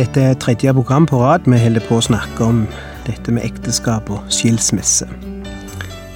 Dette 0.00 0.20
er 0.20 0.34
tredje 0.34 0.72
program 0.72 1.04
på 1.06 1.18
rad 1.20 1.44
vi 1.44 1.58
holder 1.60 1.82
på 1.84 1.98
å 2.00 2.04
snakke 2.06 2.46
om 2.46 2.62
dette 3.04 3.34
med 3.36 3.44
ekteskap 3.44 4.08
og 4.08 4.30
skilsmisse. 4.32 5.04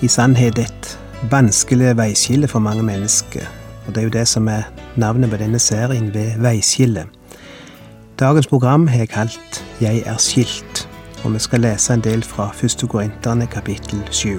I 0.01 0.09
sannhet 0.09 0.57
et 0.63 0.89
vanskelig 1.29 1.93
veiskille 1.99 2.49
for 2.49 2.65
mange 2.65 2.81
mennesker. 2.87 3.45
Og 3.85 3.93
det 3.93 4.01
er 4.01 4.09
jo 4.09 4.15
det 4.17 4.25
som 4.31 4.49
er 4.49 4.65
navnet 4.97 5.29
på 5.29 5.43
denne 5.45 5.61
serien, 5.61 6.09
ved 6.17 6.41
veiskille. 6.41 7.05
Dagens 8.17 8.49
program 8.49 8.89
har 8.89 9.05
jeg 9.05 9.13
kalt 9.19 9.65
Jeg 9.85 10.03
er 10.07 10.17
skilt, 10.17 10.89
og 11.21 11.37
vi 11.37 11.45
skal 11.45 11.67
lese 11.69 11.93
en 11.93 12.09
del 12.09 12.25
fra 12.25 12.55
1. 12.57 12.89
Korinterne 12.89 13.53
kapittel 13.53 14.01
sju. 14.09 14.39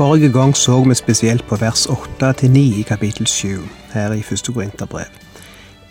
Forrige 0.00 0.32
gang 0.32 0.56
så 0.56 0.84
vi 0.84 0.94
spesielt 0.94 1.44
på 1.46 1.56
vers 1.56 1.86
8-9 1.86 2.58
i 2.58 2.82
kapittel 2.82 3.26
7 3.26 3.60
her 3.92 4.12
i 4.12 4.22
første 4.22 4.52
Korinterbrev. 4.52 5.04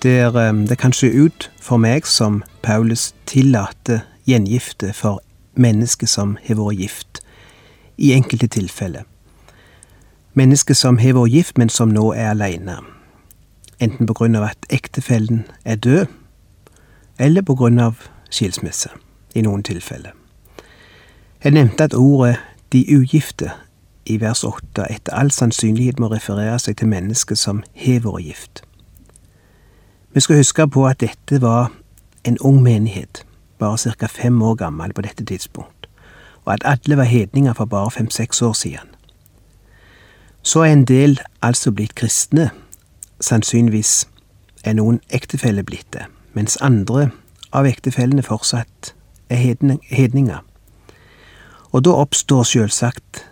Der 0.03 0.49
um, 0.49 0.67
det 0.67 0.77
kan 0.77 0.93
se 0.93 1.23
ut 1.25 1.51
for 1.61 1.77
meg 1.77 2.07
som 2.07 2.43
Paulus 2.63 3.15
tillater 3.25 3.99
gjengifte 4.25 4.93
for 4.93 5.21
mennesker 5.53 6.07
som 6.07 6.37
har 6.47 6.55
vært 6.55 6.79
gift, 6.79 7.21
i 7.97 8.11
enkelte 8.13 8.47
tilfeller. 8.47 9.05
Mennesker 10.33 10.73
som 10.73 10.97
har 10.97 11.13
vært 11.13 11.31
gift, 11.31 11.57
men 11.57 11.69
som 11.69 11.93
nå 11.93 12.09
er 12.13 12.31
alene. 12.31 12.79
Enten 13.79 14.09
på 14.09 14.13
grunn 14.13 14.35
av 14.35 14.49
at 14.49 14.69
ektefellen 14.69 15.45
er 15.65 15.75
død, 15.75 16.05
eller 17.19 17.41
på 17.41 17.55
grunn 17.55 17.79
av 17.79 18.09
skilsmisse, 18.29 18.89
i 19.35 19.45
noen 19.45 19.63
tilfeller. 19.63 20.17
Jeg 21.43 21.53
nevnte 21.53 21.83
at 21.83 21.93
ordet 21.93 22.39
de 22.73 22.87
ugifte 22.97 23.53
i 24.09 24.17
vers 24.21 24.43
8 24.43 24.85
etter 24.89 25.13
all 25.13 25.31
sannsynlighet 25.31 25.99
må 25.99 26.09
referere 26.11 26.57
seg 26.59 26.79
til 26.79 26.89
mennesket 26.89 27.37
som 27.37 27.63
har 27.77 28.01
vært 28.05 28.25
gift. 28.25 28.61
Vi 30.13 30.19
skal 30.25 30.41
huske 30.41 30.67
på 30.67 30.87
at 30.89 31.01
dette 31.03 31.41
var 31.41 31.69
en 32.25 32.37
ung 32.41 32.63
menighet, 32.63 33.25
bare 33.59 33.77
ca. 33.77 34.07
fem 34.07 34.41
år 34.41 34.55
gammel 34.55 34.93
på 34.93 35.01
dette 35.01 35.25
tidspunkt, 35.25 35.87
og 36.45 36.53
at 36.53 36.65
alle 36.65 36.97
var 36.97 37.03
hedninger 37.03 37.53
for 37.53 37.65
bare 37.65 37.91
fem-seks 37.91 38.41
år 38.41 38.53
siden. 38.53 38.95
Så 40.41 40.59
er 40.59 40.73
en 40.73 40.85
del 40.85 41.19
altså 41.41 41.71
blitt 41.71 41.95
kristne, 41.95 42.49
sannsynligvis 43.21 44.07
er 44.63 44.73
noen 44.73 44.99
ektefeller 45.09 45.63
blitt 45.63 45.93
det, 45.93 46.05
mens 46.33 46.57
andre 46.61 47.11
av 47.53 47.67
ektefellene 47.67 48.23
fortsatt 48.23 48.93
er 49.29 49.35
hedninger. 49.91 50.39
Og 51.71 51.85
da 51.85 51.93
oppstår 52.01 52.43
selvsagt 52.43 53.28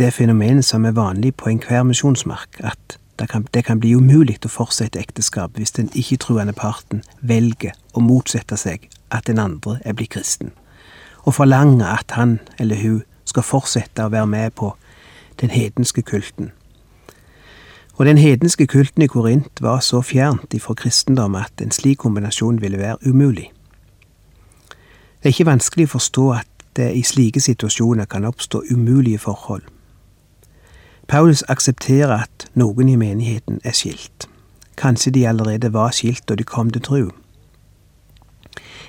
det 0.00 0.14
fenomenet 0.16 0.64
som 0.64 0.84
er 0.88 0.96
vanlig 0.96 1.34
på 1.36 1.50
enhver 1.50 1.82
misjonsmark, 1.84 2.56
at 2.64 2.96
det 3.18 3.28
kan, 3.28 3.46
det 3.54 3.64
kan, 3.64 3.80
bli 3.80 3.92
umulig 3.92 4.38
å 4.46 4.48
fortsette 4.48 4.96
ekteskap 4.98 5.58
hvis 5.60 5.74
den 5.76 5.90
ikke-truende 5.92 6.54
parten 6.56 7.02
velger 7.20 7.74
å 7.92 8.00
motsette 8.00 8.56
seg 8.56 8.86
at 9.12 9.26
den 9.28 9.38
andre 9.42 9.76
er 9.84 9.92
blitt 9.92 10.14
kristen, 10.14 10.54
og 11.28 11.36
forlanger 11.36 11.84
at 11.84 12.14
han 12.16 12.38
eller 12.56 12.80
hun 12.80 13.02
skal 13.28 13.44
fortsette 13.44 14.06
å 14.06 14.12
være 14.14 14.26
med 14.26 14.54
på 14.56 14.70
den 15.42 15.52
hedenske 15.52 16.02
kulten. 16.02 16.54
Og 18.00 18.06
den 18.08 18.16
hedenske 18.16 18.64
kulten 18.66 19.04
i 19.04 19.08
Korint 19.12 19.60
var 19.60 19.82
så 19.84 20.00
fjernt 20.00 20.56
ifra 20.56 20.72
kristendom 20.74 21.36
at 21.36 21.60
en 21.60 21.74
slik 21.76 22.00
kombinasjon 22.00 22.62
ville 22.62 22.80
være 22.80 22.96
umulig. 23.04 23.50
Det 25.20 25.28
er 25.28 25.36
ikke 25.36 25.50
vanskelig 25.50 25.90
å 25.90 25.92
forstå 25.98 26.24
at 26.38 26.64
det 26.80 26.88
i 26.96 27.04
slike 27.04 27.44
situasjoner 27.44 28.08
kan 28.08 28.24
oppstå 28.24 28.62
umulige 28.72 29.20
forhold. 29.20 29.68
Paulus 31.10 31.42
aksepterer 31.48 32.22
at 32.22 32.44
noen 32.54 32.88
i 32.88 32.94
menigheten 32.94 33.56
er 33.66 33.74
skilt. 33.74 34.28
Kanskje 34.78 35.10
de 35.10 35.24
allerede 35.26 35.72
var 35.74 35.90
skilt 35.90 36.22
da 36.30 36.36
de 36.38 36.46
kom 36.46 36.70
til 36.70 36.84
tru. 36.86 37.08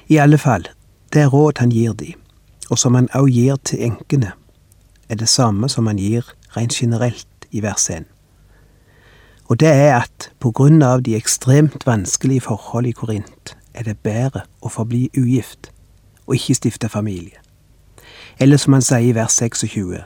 I 0.05 0.19
alle 0.21 0.37
fall, 0.37 0.67
det 1.13 1.31
råd 1.33 1.57
han 1.57 1.73
gir 1.73 1.95
de, 1.97 2.13
og 2.69 2.77
som 2.77 2.93
han 2.93 3.09
også 3.09 3.33
gir 3.33 3.57
til 3.65 3.81
enkene, 3.87 4.35
er 5.09 5.17
det 5.17 5.29
samme 5.29 5.69
som 5.69 5.89
han 5.89 5.97
gir 5.97 6.29
rent 6.53 6.77
generelt 6.77 7.49
i 7.49 7.65
vers 7.65 7.89
1. 7.89 8.05
Og 9.49 9.59
det 9.59 9.73
er 9.73 10.03
at 10.03 10.29
på 10.39 10.51
grunn 10.51 10.85
av 10.85 11.01
de 11.01 11.17
ekstremt 11.17 11.89
vanskelige 11.89 12.45
forhold 12.45 12.85
i 12.85 12.93
Korint, 13.01 13.57
er 13.73 13.89
det 13.89 13.97
bedre 13.97 14.45
å 14.61 14.69
forbli 14.69 15.07
ugift 15.17 15.71
og 16.27 16.37
ikke 16.37 16.61
stifte 16.61 16.89
familie. 16.89 17.41
Eller 18.37 18.61
som 18.61 18.77
han 18.77 18.85
sier 18.85 19.09
i 19.09 19.15
vers 19.17 19.41
26, 19.41 20.05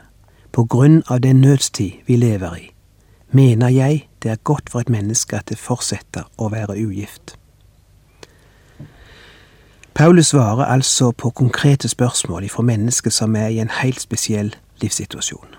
på 0.55 0.63
grunn 0.63 1.03
av 1.07 1.19
den 1.19 1.41
nødstid 1.41 1.91
vi 2.07 2.16
lever 2.16 2.55
i, 2.55 2.69
mener 3.31 3.69
jeg 3.69 4.07
det 4.23 4.31
er 4.31 4.35
godt 4.43 4.69
for 4.71 4.79
et 4.79 4.89
menneske 4.89 5.35
at 5.35 5.49
det 5.51 5.57
fortsetter 5.59 6.23
å 6.39 6.47
være 6.49 6.77
ugift. 6.79 7.35
Paulus 9.93 10.31
svarer 10.31 10.63
altså 10.66 11.11
på 11.11 11.29
konkrete 11.29 11.88
spørsmål 11.91 12.47
fra 12.49 12.63
mennesker 12.63 13.11
som 13.11 13.35
er 13.35 13.47
i 13.47 13.59
en 13.59 13.71
helt 13.81 13.99
spesiell 14.01 14.55
livssituasjon. 14.81 15.55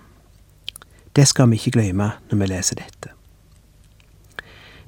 Det 1.17 1.29
skal 1.29 1.51
vi 1.51 1.57
ikke 1.61 1.71
glemme 1.77 2.11
når 2.31 2.39
vi 2.39 2.49
leser 2.49 2.81
dette. 2.81 3.13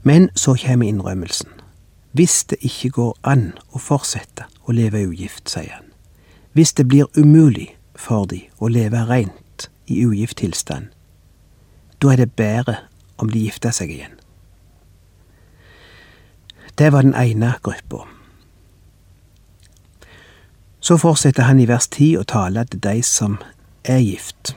Men 0.03 0.31
så 0.35 0.55
kommer 0.65 0.89
innrømmelsen. 0.89 1.51
Hvis 2.13 2.45
det 2.45 2.57
ikke 2.61 2.91
går 2.91 3.19
an 3.25 3.53
å 3.73 3.79
fortsette 3.79 4.49
å 4.65 4.73
leve 4.73 5.05
ugift, 5.05 5.51
sier 5.51 5.73
han. 5.73 5.93
Hvis 6.53 6.73
det 6.73 6.89
blir 6.89 7.13
umulig 7.17 7.77
for 7.97 8.25
de 8.25 8.41
å 8.59 8.69
leve 8.73 9.05
rent 9.05 9.45
i 9.89 10.05
ugift 10.07 10.37
tilstand. 10.37 10.87
Da 12.03 12.13
er 12.13 12.17
det 12.17 12.33
bedre 12.33 12.77
om 13.19 13.31
de 13.31 13.41
gifter 13.41 13.75
seg 13.75 13.91
igjen. 13.91 14.15
Det 16.79 16.93
var 16.93 17.03
den 17.03 17.15
ene 17.15 17.55
gruppa. 17.63 18.05
Så 20.81 20.97
fortsetter 20.97 21.43
han 21.43 21.61
i 21.61 21.67
vers 21.67 21.89
ti 21.91 22.13
å 22.17 22.23
tale 22.23 22.63
til 22.71 22.81
de 22.81 23.01
som 23.03 23.39
er 23.85 23.99
gift, 23.99 24.55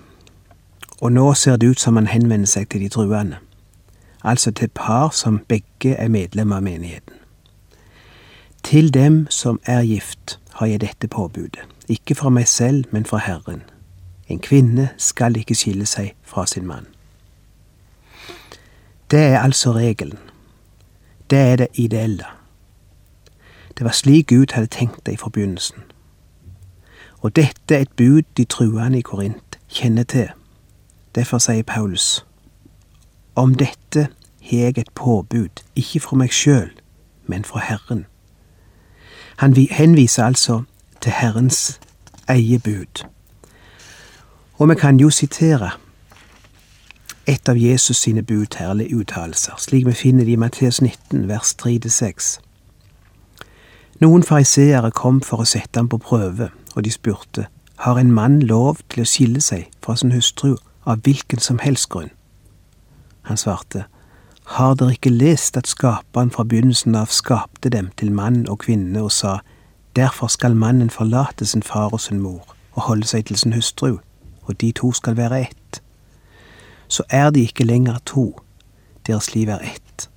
og 1.02 1.16
nå 1.16 1.32
ser 1.34 1.58
det 1.58 1.72
ut 1.72 1.80
som 1.82 1.98
han 1.98 2.12
henvender 2.12 2.48
seg 2.48 2.70
til 2.70 2.86
de 2.86 2.92
truende, 2.94 3.40
altså 4.22 4.52
til 4.52 4.70
par 4.70 5.10
som 5.18 5.42
begge 5.50 5.96
er 5.98 6.14
medlemmer 6.14 6.62
av 6.62 6.68
menigheten. 6.68 7.18
Til 8.64 8.94
dem 8.94 9.26
som 9.30 9.60
er 9.66 9.82
gift, 9.82 10.38
har 10.54 10.68
jeg 10.68 10.82
dette 10.82 11.08
påbudet, 11.08 11.66
ikke 11.90 12.16
fra 12.16 12.30
meg 12.30 12.48
selv, 12.48 12.86
men 12.92 13.06
fra 13.06 13.18
Herren 13.18 13.64
en 14.32 14.40
kvinne 14.40 14.90
skal 14.98 15.36
ikke 15.38 15.56
skille 15.56 15.86
seg 15.86 16.14
fra 16.24 16.46
sin 16.48 16.68
mann. 16.68 16.88
Det 19.12 19.20
er 19.20 19.40
altså 19.40 19.72
regelen. 19.72 20.20
Det 21.30 21.40
er 21.40 21.56
det 21.56 21.68
ideelle. 21.74 22.26
Det 23.78 23.86
var 23.86 23.92
slik 23.92 24.28
Gud 24.28 24.54
hadde 24.54 24.68
tenkt 24.68 25.06
det 25.06 25.14
i 25.14 25.18
forbegynnelsen. 25.18 25.84
Og 27.22 27.36
dette 27.36 27.76
er 27.76 27.80
et 27.80 27.92
bud 27.98 28.22
de 28.38 28.46
truende 28.46 28.98
i 28.98 29.02
Korint 29.02 29.60
kjenner 29.70 30.04
til. 30.04 30.30
Derfor 31.16 31.38
sier 31.38 31.64
Paulus, 31.64 32.26
om 33.36 33.56
dette 33.56 34.08
har 34.42 34.58
jeg 34.58 34.78
et 34.78 34.92
påbud, 34.96 35.64
ikke 35.76 36.00
fra 36.00 36.16
meg 36.18 36.34
sjøl, 36.34 36.72
men 37.26 37.46
fra 37.46 37.60
Herren. 37.60 38.06
Han 39.38 39.56
henviser 39.72 40.24
altså 40.24 40.64
til 41.02 41.12
Herrens 41.12 41.80
eie 42.30 42.60
bud. 42.60 43.04
Og 44.62 44.70
vi 44.70 44.76
kan 44.76 45.00
jo 45.00 45.10
sitere 45.10 45.72
et 47.26 47.50
av 47.50 47.58
Jesus 47.58 47.98
sine 47.98 48.22
bud 48.22 48.54
her, 48.60 48.70
eller 48.70 48.92
uttalelser, 48.94 49.56
slik 49.58 49.88
vi 49.88 49.94
finner 49.98 50.28
det 50.28 50.36
i 50.36 50.38
Matteus 50.38 50.82
19, 50.82 51.24
vers 51.30 51.56
3-6. 51.64 52.28
Noen 54.06 54.22
fariseere 54.22 54.92
kom 54.94 55.18
for 55.26 55.42
å 55.42 55.48
sette 55.50 55.82
ham 55.82 55.90
på 55.90 55.98
prøve, 55.98 56.52
og 56.76 56.86
de 56.86 56.94
spurte, 56.94 57.48
har 57.88 57.98
en 57.98 58.12
mann 58.14 58.38
lov 58.46 58.84
til 58.94 59.02
å 59.02 59.08
skille 59.10 59.42
seg 59.42 59.66
fra 59.82 59.96
sin 59.98 60.14
hustru 60.14 60.54
av 60.86 61.02
hvilken 61.10 61.42
som 61.42 61.58
helst 61.66 61.90
grunn? 61.90 62.14
Han 63.32 63.42
svarte, 63.42 63.88
har 64.60 64.78
dere 64.78 64.94
ikke 65.00 65.16
lest 65.16 65.58
at 65.58 65.74
Skaperen 65.74 66.30
fra 66.30 66.46
begynnelsen 66.46 67.02
av 67.02 67.10
skapte 67.10 67.74
dem 67.74 67.90
til 67.98 68.14
mann 68.14 68.46
og 68.46 68.62
kvinne 68.68 69.02
og 69.02 69.10
sa, 69.10 69.40
Derfor 69.98 70.30
skal 70.30 70.54
mannen 70.54 70.94
forlate 70.94 71.50
sin 71.50 71.66
far 71.66 71.90
og 71.98 72.06
sin 72.06 72.22
mor 72.22 72.46
og 72.78 72.82
holde 72.92 73.10
seg 73.10 73.26
til 73.26 73.42
sin 73.42 73.58
hustru, 73.58 73.98
og 74.52 74.60
de 74.62 74.72
to 74.76 74.92
skal 74.94 75.18
være 75.18 75.42
ett. 75.42 75.82
Så 76.88 77.04
er 77.10 77.30
de 77.30 77.42
ikke 77.48 77.64
lenger 77.64 77.98
to, 78.06 78.42
deres 79.08 79.34
liv 79.36 79.50
er 79.50 79.60
ett. 79.64 80.10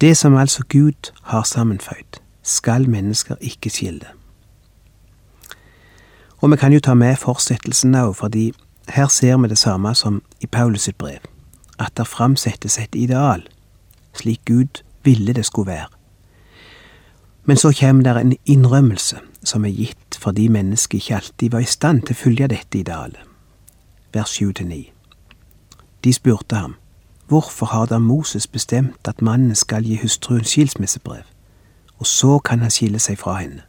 Det 0.00 0.16
som 0.16 0.36
altså 0.36 0.62
Gud 0.68 1.12
har 1.22 1.42
sammenføyd, 1.42 2.20
skal 2.42 2.88
mennesker 2.90 3.36
ikke 3.40 3.70
skille. 3.70 4.06
Og 6.38 6.50
vi 6.50 6.56
kan 6.56 6.72
jo 6.72 6.80
ta 6.80 6.94
med 6.94 7.16
fortsettelsen 7.18 7.94
òg, 7.98 8.14
fordi 8.16 8.52
her 8.88 9.08
ser 9.08 9.36
vi 9.42 9.48
det 9.48 9.58
samme 9.58 9.94
som 9.94 10.22
i 10.40 10.46
Paulus 10.46 10.86
sitt 10.86 10.98
brev, 10.98 11.22
at 11.78 11.96
det 11.96 12.06
framsettes 12.06 12.78
et 12.78 12.94
ideal, 12.94 13.42
slik 14.14 14.40
Gud 14.46 14.82
ville 15.04 15.32
det 15.32 15.46
skulle 15.46 15.72
være. 15.72 15.88
Men 17.44 17.56
så 17.56 17.72
kommer 17.80 18.02
det 18.02 18.20
en 18.20 18.36
innrømmelse 18.46 19.18
som 19.44 19.64
er 19.64 19.72
gitt 19.72 20.18
fordi 20.20 20.48
mennesket 20.48 20.98
ikke 20.98 21.16
alltid 21.16 21.50
var 21.50 21.64
i 21.64 21.70
stand 21.70 22.02
til 22.02 22.16
å 22.16 22.22
følge 22.22 22.48
dette 22.52 22.78
idealet. 22.78 23.27
Vers 24.12 24.42
7-9. 24.42 24.92
De 26.04 26.12
spurte 26.12 26.56
ham, 26.56 26.74
Hvorfor 27.28 27.66
har 27.66 27.86
da 27.86 27.98
Moses 27.98 28.46
bestemt 28.46 29.08
at 29.08 29.22
mannen 29.22 29.54
skal 29.54 29.84
gi 29.84 29.98
hustruen 30.02 30.44
skilsmissebrev, 30.44 31.22
og 31.98 32.06
så 32.06 32.38
kan 32.38 32.60
han 32.60 32.70
skille 32.70 32.98
seg 32.98 33.18
fra 33.18 33.34
henne? 33.34 33.62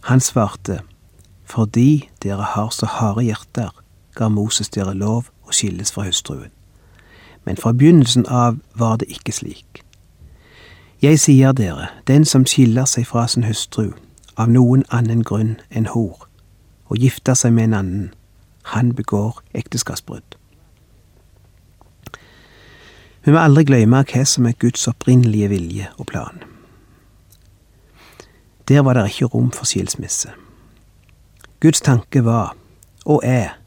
Han 0.00 0.20
svarte, 0.20 0.80
Fordi 1.44 2.08
dere 2.22 2.42
har 2.42 2.70
så 2.70 2.86
harde 2.86 3.22
hjerter, 3.22 3.82
ga 4.14 4.28
Moses 4.28 4.68
dere 4.68 4.94
lov 4.94 5.28
å 5.44 5.52
skilles 5.52 5.92
fra 5.92 6.02
hustruen. 6.02 6.50
Men 7.44 7.56
fra 7.56 7.72
begynnelsen 7.72 8.26
av 8.26 8.58
var 8.74 8.96
det 8.96 9.08
ikke 9.08 9.32
slik. 9.32 9.82
Jeg 11.02 11.20
sier 11.20 11.52
dere, 11.52 11.88
den 12.06 12.24
som 12.24 12.46
skiller 12.46 12.84
seg 12.84 13.06
fra 13.06 13.26
sin 13.26 13.44
hustru 13.44 13.92
av 14.36 14.48
noen 14.48 14.84
annen 14.88 15.24
grunn 15.24 15.56
enn 15.70 15.90
hor, 15.92 16.28
og 16.86 16.96
gifter 16.96 17.34
seg 17.34 17.52
med 17.52 17.64
en 17.64 17.74
annen, 17.74 18.10
han 18.62 18.94
begår 18.94 19.42
ekteskapsbrudd. 19.54 20.36
Vi 23.24 23.30
må 23.30 23.38
aldri 23.38 23.64
glemme 23.64 24.02
hva 24.02 24.24
som 24.26 24.46
er 24.50 24.58
Guds 24.58 24.88
opprinnelige 24.90 25.48
vilje 25.52 25.90
og 25.98 26.06
plan. 26.10 26.42
Der 28.68 28.82
var 28.82 28.94
det 28.94 29.08
ikke 29.10 29.30
rom 29.30 29.50
for 29.54 29.66
skilsmisse. 29.66 30.32
Guds 31.62 31.80
tanke 31.80 32.24
var, 32.24 32.56
og 33.04 33.20
er, 33.24 33.58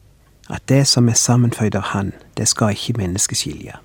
at 0.50 0.68
det 0.68 0.86
som 0.86 1.08
er 1.08 1.16
sammenføyd 1.16 1.74
av 1.74 1.82
Han, 1.92 2.12
det 2.36 2.48
skal 2.48 2.76
ikke 2.76 2.98
mennesket 2.98 3.38
skilje. 3.38 3.76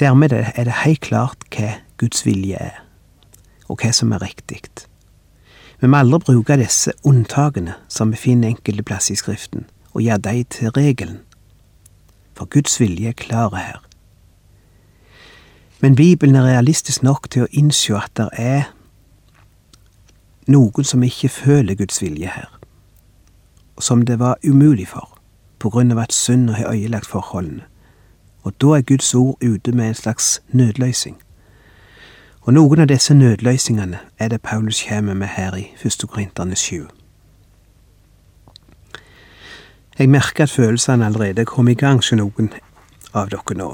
Dermed 0.00 0.32
er 0.32 0.64
det 0.64 0.80
helt 0.84 1.00
klart 1.00 1.44
hva 1.52 1.74
Guds 2.00 2.26
vilje 2.26 2.56
er, 2.56 2.80
og 3.68 3.80
hva 3.82 3.92
som 3.92 4.12
er 4.12 4.22
riktig. 4.22 4.62
Vi 5.82 5.88
må 5.90 5.98
aldri 5.98 6.20
bruke 6.22 6.54
disse 6.60 6.92
unntakene 7.02 7.72
som 7.90 8.12
vi 8.14 8.16
finner 8.16 8.52
enkelte 8.52 8.84
plasser 8.86 9.16
i 9.16 9.18
Skriften, 9.18 9.64
og 9.90 10.02
gjøre 10.02 10.18
dem 10.18 10.44
til 10.44 10.70
regelen. 10.70 11.16
For 12.38 12.46
Guds 12.46 12.80
vilje 12.80 13.08
er 13.08 13.18
klar 13.18 13.56
her. 13.56 13.82
Men 15.80 15.96
Bibelen 15.96 16.36
er 16.36 16.46
realistisk 16.46 17.02
nok 17.02 17.26
til 17.30 17.42
å 17.42 17.50
innse 17.50 17.96
at 17.98 18.14
det 18.14 18.28
er 18.38 18.70
noen 20.46 20.86
som 20.86 21.02
ikke 21.02 21.28
føler 21.28 21.74
Guds 21.74 21.98
vilje 22.02 22.30
her, 22.30 22.46
som 23.80 24.06
det 24.06 24.20
var 24.22 24.38
umulig 24.46 24.86
for, 24.88 25.18
på 25.58 25.70
grunn 25.74 25.90
av 25.90 25.98
at 26.04 26.14
synd 26.14 26.54
har 26.54 26.70
ødelagt 26.70 27.10
forholdene. 27.10 27.66
Og 28.46 28.54
da 28.62 28.78
er 28.78 28.86
Guds 28.86 29.14
ord 29.14 29.42
ute 29.42 29.72
med 29.72 29.88
en 29.88 29.98
slags 29.98 30.42
nødløsning. 30.50 31.18
Og 32.42 32.54
noen 32.56 32.80
av 32.82 32.88
disse 32.90 33.14
nødløsningene 33.14 33.98
er 34.18 34.28
det 34.28 34.42
Paulus 34.42 34.82
kommer 34.88 35.14
med 35.14 35.28
her 35.36 35.54
i 35.54 35.68
1. 35.78 36.04
Korinterne 36.10 36.56
7. 36.56 36.88
Jeg 39.98 40.08
merker 40.08 40.44
at 40.44 40.50
følelsene 40.50 41.06
allerede 41.06 41.44
kom 41.44 41.68
i 41.68 41.74
gang 41.74 42.00
hos 42.00 42.10
noen 42.12 42.50
av 43.14 43.30
dere 43.30 43.54
nå. 43.54 43.68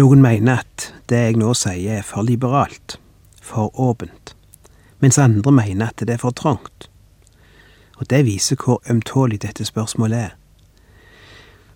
Noen 0.00 0.22
mener 0.24 0.62
at 0.62 0.86
det 1.12 1.20
jeg 1.20 1.36
nå 1.36 1.52
sier 1.54 1.98
er 1.98 2.06
for 2.08 2.24
liberalt, 2.24 2.96
for 3.42 3.68
åpent, 3.80 4.32
mens 5.00 5.18
andre 5.18 5.52
mener 5.52 5.90
at 5.92 6.00
det 6.00 6.16
er 6.16 6.22
for 6.22 6.32
trangt. 6.32 6.88
Og 8.00 8.08
det 8.10 8.24
viser 8.24 8.56
hvor 8.56 8.80
ømtålig 8.88 9.42
dette 9.42 9.64
spørsmålet 9.64 10.18
er. 10.18 10.32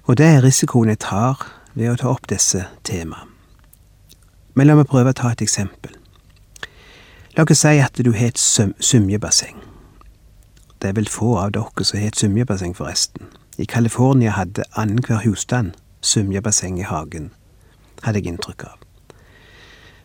Og 0.08 0.16
det 0.16 0.26
er 0.26 0.44
risikoen 0.44 0.88
jeg 0.88 1.04
tar 1.04 1.44
ved 1.74 1.92
å 1.92 1.98
ta 2.00 2.08
opp 2.14 2.32
disse 2.32 2.64
temaene. 2.84 3.29
Men 4.54 4.66
la 4.66 4.76
meg 4.78 4.88
prøve 4.90 5.12
å 5.12 5.16
ta 5.16 5.32
et 5.32 5.42
eksempel. 5.44 5.94
La 7.36 7.44
oss 7.44 7.62
si 7.62 7.78
at 7.78 8.00
du 8.04 8.12
har 8.12 8.32
et 8.32 8.40
symjebasseng. 8.40 9.58
Det 10.80 10.90
er 10.90 10.96
vel 10.96 11.08
få 11.08 11.36
av 11.38 11.52
dere 11.54 11.84
som 11.84 12.00
har 12.00 12.08
et 12.08 12.18
symjebasseng, 12.18 12.74
forresten. 12.74 13.28
I 13.58 13.66
California 13.68 14.32
hadde 14.34 14.64
annenhver 14.74 15.20
husstand 15.24 15.76
symjebasseng 16.00 16.78
i 16.80 16.88
hagen 16.88 17.30
hadde 18.04 18.22
jeg 18.22 18.32
inntrykk 18.32 18.66
av. 18.68 18.78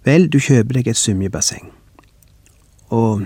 Vel, 0.06 0.28
du 0.30 0.38
kjøper 0.44 0.80
deg 0.80 0.92
et 0.92 1.00
symjebasseng, 1.00 1.72
og 2.94 3.26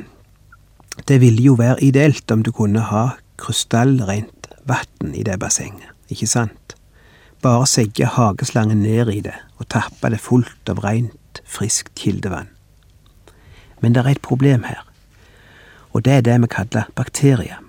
det 1.10 1.20
ville 1.24 1.44
jo 1.44 1.58
være 1.60 1.82
ideelt 1.84 2.32
om 2.32 2.44
du 2.46 2.52
kunne 2.56 2.86
ha 2.92 3.06
krystallrent 3.40 4.50
vann 4.70 5.16
i 5.16 5.26
det 5.28 5.40
bassenget, 5.42 5.92
ikke 6.12 6.30
sant? 6.30 6.76
Bare 7.42 7.68
segge 7.68 8.06
hageslangen 8.06 8.82
ned 8.84 9.10
i 9.14 9.22
det 9.24 9.36
og 9.58 9.70
tappe 9.72 10.10
det 10.12 10.20
fullt 10.20 10.70
av 10.72 10.82
rent, 10.84 11.42
friskt 11.48 11.94
kildevann. 11.96 12.50
Men 13.80 13.96
det 13.96 14.04
er 14.04 14.12
et 14.12 14.22
problem 14.22 14.66
her, 14.68 14.84
og 15.96 16.04
det 16.06 16.14
er 16.14 16.26
det 16.28 16.42
vi 16.42 16.50
kaller 16.52 16.90
bakterier. 16.96 17.62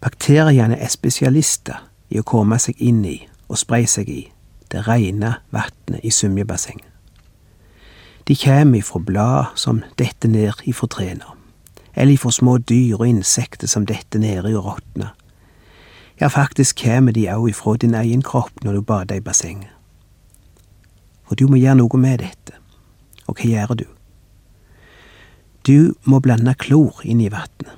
Bakteriene 0.00 0.76
er 0.76 0.92
spesialister 0.92 1.80
i 2.10 2.20
å 2.20 2.26
komme 2.26 2.58
seg 2.60 2.76
inn 2.78 3.00
i 3.08 3.16
og 3.48 3.58
spre 3.58 3.86
seg 3.88 4.10
i 4.12 4.20
det 4.72 4.84
rene 4.86 5.38
vannet 5.50 6.04
i 6.04 6.12
svømmebassenget. 6.12 6.86
De 8.28 8.36
kjem 8.36 8.74
ifra 8.76 9.00
blad 9.00 9.56
som 9.56 9.80
detter 9.96 10.28
ned 10.28 10.60
ifra 10.68 10.86
trærne, 10.92 11.32
eller 11.94 12.12
ifra 12.12 12.30
små 12.30 12.58
dyr 12.60 13.00
og 13.00 13.08
insekter 13.08 13.70
som 13.70 13.86
detter 13.88 14.20
nedi 14.20 14.52
og 14.52 14.66
råtner. 14.66 15.14
Ja, 16.20 16.28
faktisk 16.28 16.82
kjem 16.82 17.12
de 17.14 17.28
òg 17.30 17.50
ifra 17.52 17.76
din 17.76 17.94
egen 17.94 18.22
kropp 18.22 18.64
når 18.64 18.72
du 18.72 18.82
bader 18.82 19.20
i 19.20 19.24
bassenget. 19.24 19.70
Og 21.28 21.38
du 21.38 21.46
må 21.46 21.60
gjøre 21.60 21.78
noe 21.78 22.00
med 22.00 22.18
dette. 22.24 22.56
Og 23.28 23.38
hva 23.38 23.50
gjør 23.50 23.74
du? 23.78 23.86
Du 25.66 25.94
må 26.04 26.18
blande 26.24 26.54
klor 26.54 27.02
inn 27.04 27.20
i 27.20 27.30
vannet. 27.30 27.70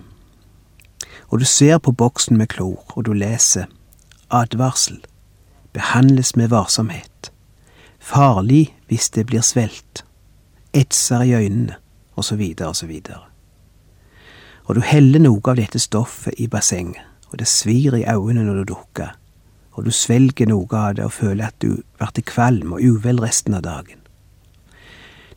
Og 1.29 1.41
du 1.41 1.45
ser 1.45 1.79
på 1.79 1.93
boksen 1.93 2.39
med 2.39 2.49
klor, 2.49 2.85
og 2.95 3.05
du 3.07 3.13
leser 3.13 3.67
advarsel 4.31 5.01
behandles 5.73 6.37
med 6.37 6.49
varsomhet. 6.49 7.33
Farlig 7.99 8.75
hvis 8.89 9.11
det 9.11 9.27
blir 9.27 9.45
svelt, 9.45 10.05
etser 10.73 11.23
i 11.23 11.35
øynene, 11.35 11.77
osv., 12.17 12.43
osv. 12.67 12.93
Og 14.65 14.75
du 14.75 14.81
heller 14.81 15.23
noe 15.23 15.43
av 15.51 15.59
dette 15.59 15.79
stoffet 15.79 16.35
i 16.39 16.49
bassenget, 16.49 17.05
og 17.31 17.39
det 17.39 17.49
svir 17.49 17.95
i 17.95 18.05
øynene 18.05 18.45
når 18.45 18.55
du 18.55 18.75
dukker, 18.75 19.15
og 19.73 19.87
du 19.87 19.91
svelger 19.95 20.51
noe 20.51 20.77
av 20.77 20.97
det 20.99 21.07
og 21.07 21.15
føler 21.15 21.47
at 21.47 21.57
du 21.63 21.81
blir 21.99 22.27
kvalm 22.27 22.75
og 22.75 22.83
uvel 22.83 23.23
resten 23.23 23.55
av 23.55 23.63
dagen. 23.65 24.01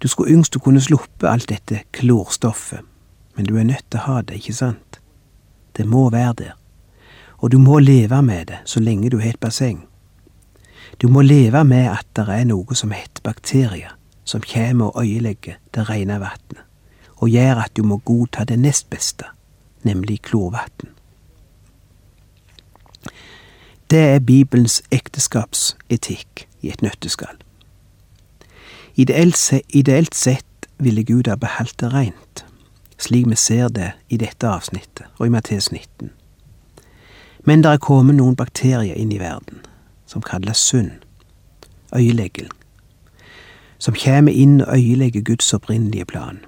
Du 0.01 0.07
skulle 0.07 0.33
yngst 0.33 0.53
du 0.53 0.59
kunne 0.59 0.81
sluppe 0.81 1.29
alt 1.29 1.50
dette 1.50 1.85
klorstoffet, 1.95 2.81
men 3.35 3.45
du 3.45 3.55
er 3.57 3.69
nødt 3.69 3.85
til 3.89 4.01
å 4.01 4.07
ha 4.07 4.21
det, 4.21 4.41
ikke 4.41 4.57
sant? 4.57 5.00
Det 5.77 5.85
må 5.88 6.09
være 6.13 6.33
der, 6.41 6.53
og 7.38 7.51
du 7.51 7.57
må 7.57 7.79
leve 7.79 8.21
med 8.21 8.50
det 8.51 8.62
så 8.65 8.81
lenge 8.83 9.09
du 9.09 9.19
har 9.21 9.33
et 9.33 9.39
basseng. 9.39 9.85
Du 11.01 11.07
må 11.09 11.21
leve 11.21 11.63
med 11.63 11.89
at 11.91 12.07
det 12.15 12.27
er 12.29 12.45
noe 12.45 12.75
som 12.75 12.91
heter 12.93 13.23
bakterier, 13.23 13.95
som 14.23 14.43
kommer 14.45 14.93
og 14.93 15.05
øyelegger 15.05 15.57
det 15.73 15.88
rene 15.89 16.19
vannet, 16.21 16.62
og 17.17 17.29
gjør 17.29 17.63
at 17.65 17.73
du 17.77 17.83
må 17.83 17.97
godta 18.05 18.45
det 18.45 18.59
nest 18.59 18.89
beste, 18.89 19.25
nemlig 19.83 20.21
klorvann. 20.21 20.92
Det 23.93 24.01
er 24.01 24.19
Bibelens 24.19 24.81
ekteskapsetikk 24.91 26.47
i 26.62 26.69
et 26.69 26.81
nøtteskall. 26.81 27.35
Ideelt, 28.97 30.15
sett 30.15 30.67
ville 30.79 31.03
Gud 31.03 31.29
ha 31.29 31.35
beholdt 31.35 31.75
det 31.79 31.91
rent, 31.93 32.45
slik 32.97 33.27
vi 33.29 33.35
ser 33.35 33.67
det 33.67 33.91
i 34.09 34.17
dette 34.17 34.50
avsnittet 34.50 35.05
og 35.19 35.27
i 35.27 35.29
Matteus 35.29 35.71
19. 35.71 36.09
Men 37.45 37.62
det 37.62 37.69
er 37.69 37.77
kommet 37.77 38.17
noen 38.17 38.35
bakterier 38.35 38.97
inn 38.97 39.12
i 39.13 39.19
verden 39.21 39.62
som 40.09 40.25
kalles 40.25 40.57
synd, 40.57 41.05
øyelegging, 41.95 42.50
som 43.77 43.93
kommer 43.93 44.33
inn 44.33 44.62
og 44.62 44.73
øyelegger 44.73 45.21
Guds 45.21 45.53
opprinnelige 45.53 46.05
plan. 46.05 46.41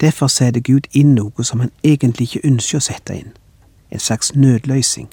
Derfor 0.00 0.26
setter 0.26 0.60
Gud 0.60 0.90
inn 0.90 1.14
noe 1.14 1.46
som 1.46 1.60
han 1.60 1.70
egentlig 1.84 2.26
ikke 2.26 2.48
ønsker 2.50 2.82
å 2.82 2.88
sette 2.90 3.20
inn, 3.22 3.32
en 3.90 4.02
slags 4.02 4.34
nødløsning. 4.34 5.12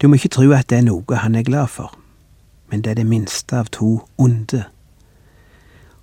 Du 0.00 0.08
må 0.08 0.16
ikke 0.16 0.32
tro 0.32 0.50
at 0.56 0.70
det 0.72 0.78
er 0.78 0.86
noe 0.86 1.16
han 1.22 1.34
er 1.34 1.44
glad 1.44 1.68
for, 1.68 1.92
men 2.70 2.82
det 2.82 2.90
er 2.90 3.00
det 3.02 3.06
minste 3.06 3.58
av 3.58 3.68
to 3.68 4.00
onde. 4.18 4.64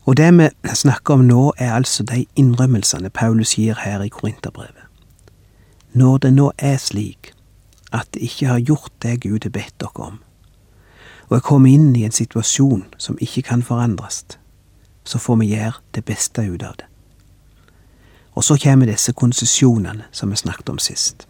Og 0.05 0.17
det 0.17 0.27
vi 0.37 0.49
snakker 0.73 1.13
om 1.13 1.25
nå, 1.25 1.53
er 1.57 1.73
altså 1.73 2.03
de 2.03 2.25
innrømmelsene 2.35 3.09
Paulus 3.09 3.55
gir 3.57 3.75
her 3.83 4.01
i 4.01 4.09
Korinterbrevet. 4.09 4.85
Når 5.93 6.17
det 6.17 6.33
nå 6.33 6.51
er 6.57 6.77
slik 6.77 7.33
at 7.91 8.07
det 8.13 8.21
ikke 8.21 8.47
har 8.47 8.59
gjort 8.59 8.91
det 9.01 9.21
Gud 9.21 9.43
har 9.43 9.49
bedt 9.49 9.79
dere 9.79 10.03
om, 10.11 10.19
og 11.29 11.35
er 11.35 11.43
kommet 11.43 11.73
inn 11.73 11.95
i 11.95 12.05
en 12.05 12.15
situasjon 12.15 12.85
som 12.97 13.17
ikke 13.19 13.41
kan 13.49 13.63
forandres, 13.63 14.23
så 15.03 15.19
får 15.19 15.35
vi 15.41 15.49
gjøre 15.55 15.81
det 15.95 16.05
beste 16.05 16.45
ut 16.45 16.63
av 16.63 16.77
det. 16.77 16.85
Og 18.35 18.43
så 18.43 18.57
kommer 18.61 18.85
disse 18.85 19.11
konsesjonene 19.11 20.05
som 20.11 20.29
vi 20.29 20.37
snakket 20.37 20.69
om 20.69 20.79
sist. 20.79 21.27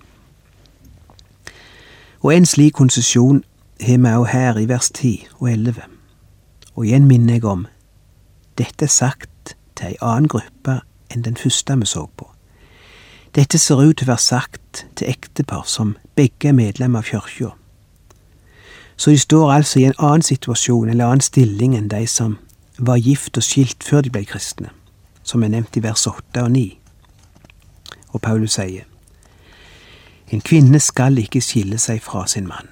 Og 2.22 2.36
en 2.36 2.46
slik 2.46 2.74
konsesjon 2.74 3.44
har 3.82 3.98
vi 4.02 4.14
òg 4.18 4.28
her 4.32 4.58
i 4.58 4.66
vers 4.70 4.90
10 4.90 5.28
og 5.40 5.52
11. 5.52 5.84
Og 6.76 6.86
igjen 6.86 7.06
minner 7.08 7.38
jeg 7.38 7.46
om 7.46 7.68
dette 8.58 8.86
er 8.86 8.90
sagt 8.90 9.56
til 9.78 9.94
ei 9.94 10.00
annen 10.02 10.30
gruppe 10.32 10.80
enn 11.14 11.24
den 11.26 11.38
første 11.38 11.78
vi 11.78 11.86
så 11.86 12.08
på. 12.18 12.32
Dette 13.36 13.60
ser 13.62 13.78
ut 13.84 13.98
til 14.00 14.08
å 14.08 14.14
være 14.16 14.24
sagt 14.24 14.86
til 14.98 15.12
ektepar 15.12 15.68
som 15.70 15.96
begge 16.18 16.50
er 16.50 16.58
medlemmer 16.58 17.06
av 17.06 17.12
kirka. 17.12 17.54
Så 18.98 19.14
de 19.14 19.20
står 19.22 19.52
altså 19.54 19.80
i 19.80 19.86
en 19.86 20.00
annen 20.00 20.26
situasjon 20.26 20.90
eller 20.90 21.06
annen 21.06 21.22
stilling 21.22 21.76
enn 21.78 21.92
de 21.92 22.02
som 22.10 22.40
var 22.80 22.98
gift 22.98 23.38
og 23.38 23.46
skilt 23.46 23.86
før 23.86 24.02
de 24.02 24.10
ble 24.10 24.24
kristne, 24.26 24.72
som 25.22 25.44
er 25.44 25.54
nevnt 25.54 25.78
i 25.78 25.84
vers 25.86 26.08
åtte 26.10 26.42
og 26.42 26.52
ni. 26.56 26.80
Og 28.10 28.22
Paulus 28.26 28.58
sier, 28.58 28.88
En 30.32 30.42
kvinne 30.42 30.80
skal 30.80 31.18
ikke 31.18 31.42
skille 31.42 31.78
seg 31.80 32.02
fra 32.04 32.26
sin 32.28 32.48
mann, 32.48 32.68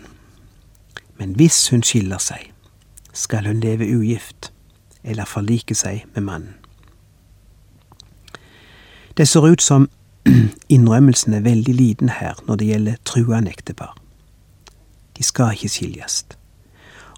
men 1.18 1.36
hvis 1.40 1.70
hun 1.72 1.84
skiller 1.84 2.20
seg, 2.20 2.52
skal 3.14 3.48
hun 3.48 3.60
leve 3.64 3.88
ugift 3.96 4.52
eller 5.04 5.26
forlike 5.26 5.76
seg 5.76 6.04
med 6.14 6.26
mannen. 6.28 6.56
Det 9.18 9.28
ser 9.28 9.48
ut 9.48 9.62
som 9.62 9.88
innrømmelsen 10.76 11.34
er 11.34 11.46
veldig 11.46 11.76
liten 11.76 12.10
her 12.10 12.36
når 12.48 12.56
det 12.56 12.68
gjelder 12.68 12.96
truende 13.06 13.52
ektepar. 13.52 13.96
De 15.18 15.24
skal 15.24 15.54
ikke 15.56 15.70
skilles. 15.70 16.26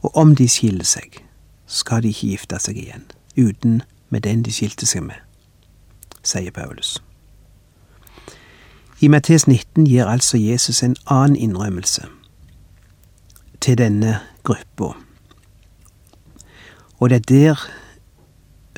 Og 0.06 0.16
om 0.16 0.36
de 0.36 0.46
skiller 0.50 0.86
seg, 0.86 1.24
skal 1.66 2.04
de 2.04 2.14
ikke 2.14 2.28
gifte 2.36 2.60
seg 2.62 2.78
igjen, 2.78 3.10
uten 3.38 3.82
med 4.10 4.22
den 4.22 4.46
de 4.46 4.54
skilte 4.54 4.86
seg 4.86 5.08
med, 5.10 5.18
sier 6.22 6.54
Paulus. 6.54 7.00
I 9.00 9.08
Mattes 9.08 9.48
19 9.48 9.86
gir 9.86 10.06
altså 10.06 10.38
Jesus 10.38 10.84
en 10.84 10.96
annen 11.06 11.36
innrømmelse 11.36 12.08
til 13.62 13.78
denne 13.78 14.20
gruppa. 14.44 14.98
Og 17.00 17.10
det 17.10 17.16
er 17.16 17.20
der 17.20 17.68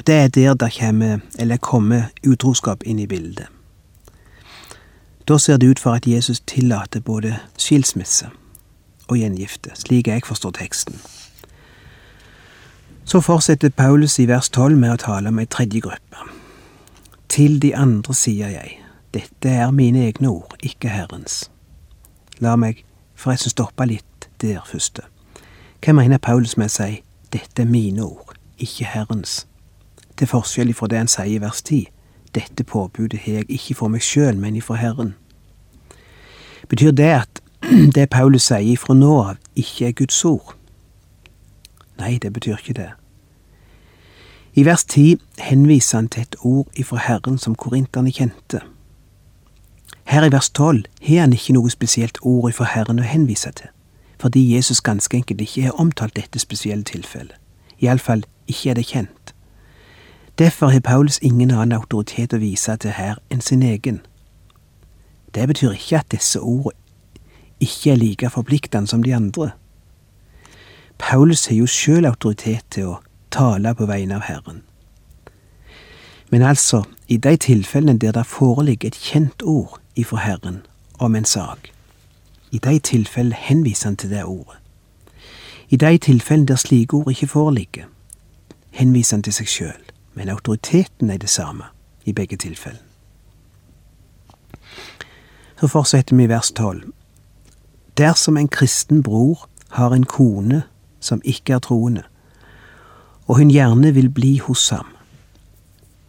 det 0.07 0.15
er 0.15 0.27
der 0.27 0.53
det 0.53 0.73
kommer, 0.79 1.19
eller 1.39 1.57
kommer 1.57 2.01
utroskap 2.27 2.83
inn 2.85 2.99
i 2.99 3.07
bildet. 3.07 3.47
Da 5.27 5.38
ser 5.38 5.57
det 5.57 5.67
ut 5.67 5.79
for 5.79 5.91
at 5.91 6.07
Jesus 6.07 6.39
tillater 6.39 6.99
både 6.99 7.35
skilsmisse 7.57 8.29
og 9.07 9.17
gjengifte, 9.17 9.71
slik 9.73 10.07
jeg 10.07 10.21
forstår 10.25 10.51
teksten. 10.51 10.95
Så 13.05 13.21
fortsetter 13.21 13.69
Paulus 13.69 14.19
i 14.19 14.27
vers 14.27 14.49
12 14.49 14.77
med 14.77 14.93
å 14.93 14.95
tale 14.95 15.29
om 15.29 15.39
ei 15.39 15.45
tredje 15.45 15.79
gruppe. 15.79 16.27
Til 17.29 17.61
de 17.61 17.75
andre 17.75 18.13
sier 18.13 18.47
jeg, 18.47 18.79
dette 19.13 19.49
er 19.49 19.71
mine 19.71 20.05
egne 20.07 20.29
ord, 20.29 20.55
ikke 20.63 20.89
Herrens. 20.89 21.51
La 22.39 22.55
meg 22.55 22.83
forresten 23.15 23.49
stoppe 23.49 23.85
litt 23.89 24.29
der 24.41 24.61
første. 24.67 25.03
Hva 25.81 25.95
mener 25.95 26.21
Paulus 26.21 26.57
med 26.57 26.69
å 26.69 26.75
si 26.75 26.99
dette 27.33 27.63
er 27.63 27.71
mine 27.71 28.03
ord, 28.05 28.35
ikke 28.57 28.85
Herrens? 28.85 29.45
Til 30.19 30.27
forskjell 30.27 30.73
fra 30.75 30.89
det 30.91 31.01
han 31.01 31.11
sier 31.11 31.37
i 31.37 31.41
vers 31.41 31.61
10. 31.63 31.87
Dette 32.35 32.63
påbudet 32.63 33.23
har 33.25 33.39
jeg 33.39 33.49
ikke 33.49 33.75
for 33.81 33.89
meg 33.89 34.05
sjøl, 34.05 34.37
men 34.37 34.55
ifra 34.59 34.77
Herren. 34.77 35.15
Betyr 36.69 36.91
det 36.91 37.11
at 37.23 37.41
det 37.95 38.09
Paulus 38.13 38.49
sier 38.51 38.77
fra 38.77 38.93
nå 38.93 39.13
av, 39.23 39.37
ikke 39.55 39.87
er 39.87 39.95
Guds 40.03 40.25
ord? 40.25 40.53
Nei, 41.99 42.17
det 42.21 42.33
betyr 42.33 42.59
ikke 42.59 42.77
det. 42.77 42.91
I 44.53 44.65
vers 44.65 44.83
10 44.85 45.17
henviser 45.39 45.97
han 45.97 46.09
til 46.09 46.27
et 46.27 46.35
ord 46.41 46.67
ifra 46.75 46.99
Herren 47.01 47.37
som 47.37 47.55
korinterne 47.55 48.11
kjente. 48.11 48.61
Her 50.09 50.23
i 50.23 50.31
vers 50.31 50.49
12 50.49 50.83
har 51.01 51.19
han 51.21 51.33
ikke 51.33 51.53
noe 51.53 51.69
spesielt 51.69 52.17
ord 52.25 52.47
ifra 52.49 52.65
Herren 52.65 52.97
å 52.97 53.05
henvise 53.05 53.51
til, 53.53 53.67
fordi 54.17 54.41
Jesus 54.55 54.81
ganske 54.81 55.17
enkelt 55.17 55.41
ikke 55.43 55.67
har 55.67 55.75
omtalt 55.77 56.15
dette 56.17 56.39
spesielle 56.41 56.81
tilfellet. 56.83 57.35
Iallfall 57.77 58.23
ikke 58.47 58.71
er 58.71 58.79
det 58.79 58.87
kjent. 58.89 59.33
Derfor 60.41 60.73
har 60.73 60.81
Paulus 60.81 61.19
ingen 61.21 61.51
annen 61.51 61.77
autoritet 61.77 62.33
å 62.33 62.39
vise 62.41 62.73
til 62.81 62.95
her 62.97 63.19
enn 63.29 63.43
sin 63.45 63.61
egen. 63.61 63.99
Det 65.35 65.45
betyr 65.47 65.75
ikke 65.77 65.99
at 65.99 66.09
disse 66.09 66.41
ordene 66.41 66.73
ikke 67.61 67.91
er 67.91 68.01
like 68.01 68.29
forpliktende 68.33 68.89
som 68.89 69.03
de 69.05 69.13
andre. 69.13 69.51
Paulus 70.97 71.45
har 71.51 71.59
jo 71.59 71.67
sjøl 71.69 72.09
autoritet 72.09 72.65
til 72.73 72.95
å 72.95 72.97
tale 73.29 73.75
på 73.77 73.85
vegne 73.85 74.17
av 74.17 74.25
Herren. 74.25 74.63
Men 76.33 76.41
altså, 76.41 76.81
i 77.07 77.17
de 77.17 77.35
tilfellene 77.37 77.99
der 78.01 78.17
det 78.17 78.25
foreligger 78.25 78.89
et 78.89 78.97
kjent 78.97 79.45
ord 79.45 79.77
ifra 80.00 80.18
Herren 80.18 80.62
om 81.00 81.15
en 81.15 81.25
sak, 81.25 81.72
i 82.51 82.58
de 82.58 82.79
tilfellene 82.79 83.36
henviser 83.36 83.88
han 83.89 83.98
til 83.98 84.10
det 84.10 84.24
ordet. 84.24 84.58
I 85.70 85.75
de 85.75 85.98
tilfellene 85.98 86.48
der 86.48 86.56
slike 86.56 86.94
ord 86.94 87.10
ikke 87.10 87.27
foreligger, 87.27 87.86
henviser 88.72 89.18
han 89.18 89.24
til 89.24 89.34
seg 89.34 89.48
sjøl, 89.48 89.84
men 90.13 90.29
autoriteten 90.29 91.10
er 91.10 91.18
det 91.18 91.29
samme 91.29 91.70
i 92.06 92.13
begge 92.13 92.38
tilfellene. 92.38 92.84
Så 95.60 95.68
fortsetter 95.68 96.15
vi 96.15 96.24
i 96.24 96.29
vers 96.29 96.51
tolv. 96.51 96.84
Dersom 97.98 98.38
en 98.38 98.48
kristen 98.48 99.03
bror 99.03 99.50
har 99.70 99.94
en 99.94 100.06
kone 100.06 100.63
som 101.00 101.22
ikke 101.24 101.53
er 101.53 101.60
troende, 101.60 102.03
og 103.27 103.38
hun 103.38 103.51
gjerne 103.51 103.94
vil 103.94 104.10
bli 104.10 104.38
hos 104.38 104.70
ham, 104.70 104.88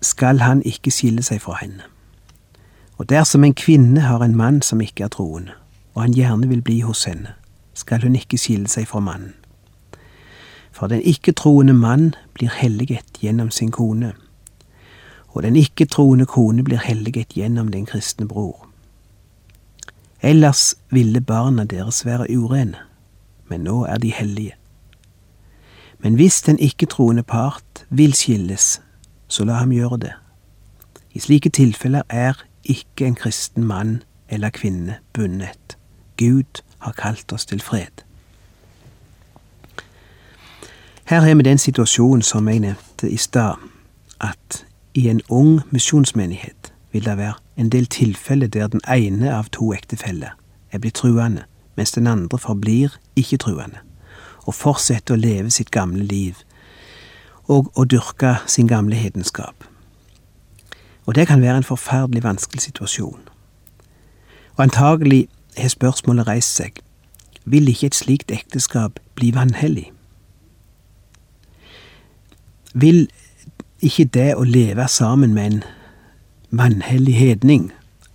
skal 0.01 0.39
han 0.39 0.63
ikke 0.63 0.91
skille 0.91 1.23
seg 1.23 1.43
fra 1.43 1.59
henne. 1.61 1.83
Og 3.00 3.09
dersom 3.09 3.45
en 3.45 3.54
kvinne 3.57 4.00
har 4.04 4.21
en 4.21 4.37
mann 4.37 4.59
som 4.62 4.80
ikke 4.85 5.07
er 5.07 5.12
troende, 5.14 5.54
og 5.95 6.02
han 6.02 6.12
gjerne 6.12 6.49
vil 6.50 6.61
bli 6.61 6.80
hos 6.85 7.07
henne, 7.09 7.33
skal 7.73 8.02
hun 8.04 8.16
ikke 8.19 8.37
skille 8.38 8.69
seg 8.69 8.90
fra 8.90 9.00
mannen. 9.00 9.33
For 10.71 10.92
den 10.92 11.00
ikke-troende 11.00 11.73
mann 11.73 12.11
blir 12.37 12.52
helliget 12.52 13.23
gjennom 13.23 13.49
sin 13.50 13.71
kone, 13.73 14.12
og 15.33 15.47
den 15.47 15.57
ikke-troende 15.57 16.26
kone 16.28 16.64
blir 16.64 16.83
helliget 16.85 17.33
gjennom 17.33 17.71
den 17.73 17.87
kristne 17.88 18.28
bror. 18.28 18.69
Ellers 20.21 20.75
ville 20.90 21.25
barna 21.25 21.64
deres 21.64 22.04
være 22.04 22.28
urene, 22.28 22.85
men 23.49 23.64
nå 23.64 23.87
er 23.88 23.97
de 23.97 24.12
hellige. 24.12 24.54
Men 25.99 26.21
hvis 26.21 26.42
den 26.42 26.59
ikke-troende 26.59 27.23
part 27.23 27.87
vil 27.88 28.12
skilles, 28.12 28.80
så 29.28 29.45
la 29.45 29.62
ham 29.64 29.73
gjøre 29.73 30.02
det. 30.04 30.12
I 31.16 31.19
slike 31.19 31.49
tilfeller 31.49 32.02
er 32.09 32.45
ikke 32.71 33.07
en 33.07 33.19
kristen 33.19 33.65
mann 33.65 34.03
eller 34.29 34.50
kvinne 34.55 35.00
bundet. 35.12 35.77
Gud 36.17 36.62
har 36.79 36.93
kalt 36.93 37.33
oss 37.33 37.47
til 37.47 37.61
fred. 37.61 38.05
Her 41.05 41.21
har 41.21 41.35
vi 41.35 41.43
den 41.43 41.59
situasjonen 41.59 42.23
som 42.23 42.49
jeg 42.49 42.61
nevnte 42.62 43.11
i 43.11 43.17
stad, 43.17 43.59
at 44.21 44.65
i 44.95 45.09
en 45.09 45.21
ung 45.29 45.61
misjonsmenighet 45.71 46.73
vil 46.93 47.05
det 47.05 47.17
være 47.19 47.35
en 47.57 47.71
del 47.71 47.87
tilfeller 47.87 48.47
der 48.47 48.67
den 48.67 48.81
ene 48.89 49.33
av 49.35 49.50
to 49.50 49.73
ektefeller 49.73 50.37
er 50.73 50.79
blitt 50.79 50.95
truende, 50.95 51.43
mens 51.77 51.93
den 51.93 52.07
andre 52.07 52.39
forblir 52.39 52.95
ikke 53.17 53.37
truende, 53.37 53.83
og 54.47 54.55
fortsetter 54.55 55.15
å 55.15 55.21
leve 55.21 55.50
sitt 55.50 55.71
gamle 55.71 56.05
liv 56.05 56.39
og 57.50 57.73
å 57.75 57.85
dyrke 57.85 58.37
sin 58.47 58.69
gamle 58.71 58.95
hedenskap. 58.97 59.60
Og 61.11 61.14
det 61.14 61.26
kan 61.26 61.43
være 61.43 61.57
en 61.57 61.64
forferdelig 61.64 62.23
vanskelig 62.23 62.61
situasjon. 62.61 63.21
Og 64.57 64.62
antagelig 64.62 65.29
har 65.59 65.69
spørsmålet 65.69 66.26
reist 66.26 66.57
seg, 66.57 66.76
vil 67.45 67.69
ikke 67.69 67.87
et 67.87 67.95
slikt 67.95 68.31
ekteskap 68.31 69.00
bli 69.14 69.33
vanhellig? 69.35 69.88
Vil 72.75 73.09
ikke 73.83 74.05
det 74.05 74.37
å 74.37 74.47
leve 74.47 74.87
sammen 74.88 75.35
med 75.35 75.47
en 75.47 75.62
vanhellig 76.50 77.14
hedning, 77.14 77.73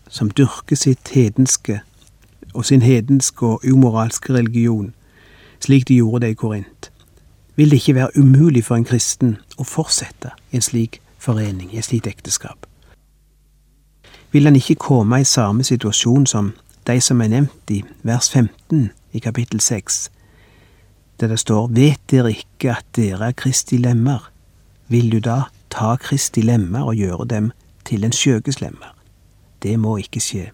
som 0.07 0.31
dyrker 0.31 0.79
sitt 0.79 1.11
hedenske 1.11 1.81
og 2.53 2.65
sin 2.65 2.81
hedenske 2.81 3.45
og 3.45 3.65
umoralske 3.67 4.33
religion, 4.33 4.93
slik 5.59 5.87
de 5.87 5.97
gjorde 5.99 6.23
det 6.25 6.31
i 6.31 6.39
Korint, 6.39 6.91
vil 7.55 7.75
det 7.75 7.81
ikke 7.83 7.95
være 7.95 8.23
umulig 8.23 8.63
for 8.63 8.79
en 8.79 8.87
kristen 8.87 9.35
å 9.57 9.67
fortsette 9.67 10.31
i 10.51 10.61
en 10.61 10.67
slik 10.69 11.01
forening, 11.19 11.73
i 11.73 11.83
et 11.83 11.89
slikt 11.91 12.07
ekteskap. 12.07 12.64
Vil 14.35 14.43
han 14.43 14.55
ikke 14.55 14.75
komme 14.75 15.21
i 15.21 15.23
samme 15.23 15.63
situasjon 15.63 16.25
som 16.27 16.49
de 16.87 16.99
som 17.01 17.21
er 17.23 17.29
nevnt 17.31 17.71
i 17.71 17.77
vers 18.03 18.27
15 18.27 18.89
i 19.15 19.19
kapittel 19.23 19.61
6, 19.63 20.09
der 21.19 21.27
det 21.31 21.37
står 21.39 21.69
Vet 21.71 22.01
dere 22.11 22.33
ikke 22.33 22.73
at 22.73 22.85
dere 22.95 23.29
er 23.29 23.31
Kristi 23.31 23.77
lemmer? 23.77 24.31
Vil 24.91 25.07
du 25.11 25.21
da 25.23 25.45
ta 25.71 25.95
Kristi 25.95 26.41
lemmer 26.41 26.83
og 26.83 26.95
gjøre 26.95 27.27
dem 27.29 27.51
til 27.85 28.03
en 28.03 28.11
skjøges 28.11 28.59
lemmer. 28.61 28.91
Det 29.63 29.79
må 29.79 29.97
ikke 29.97 30.19
skje. 30.19 30.49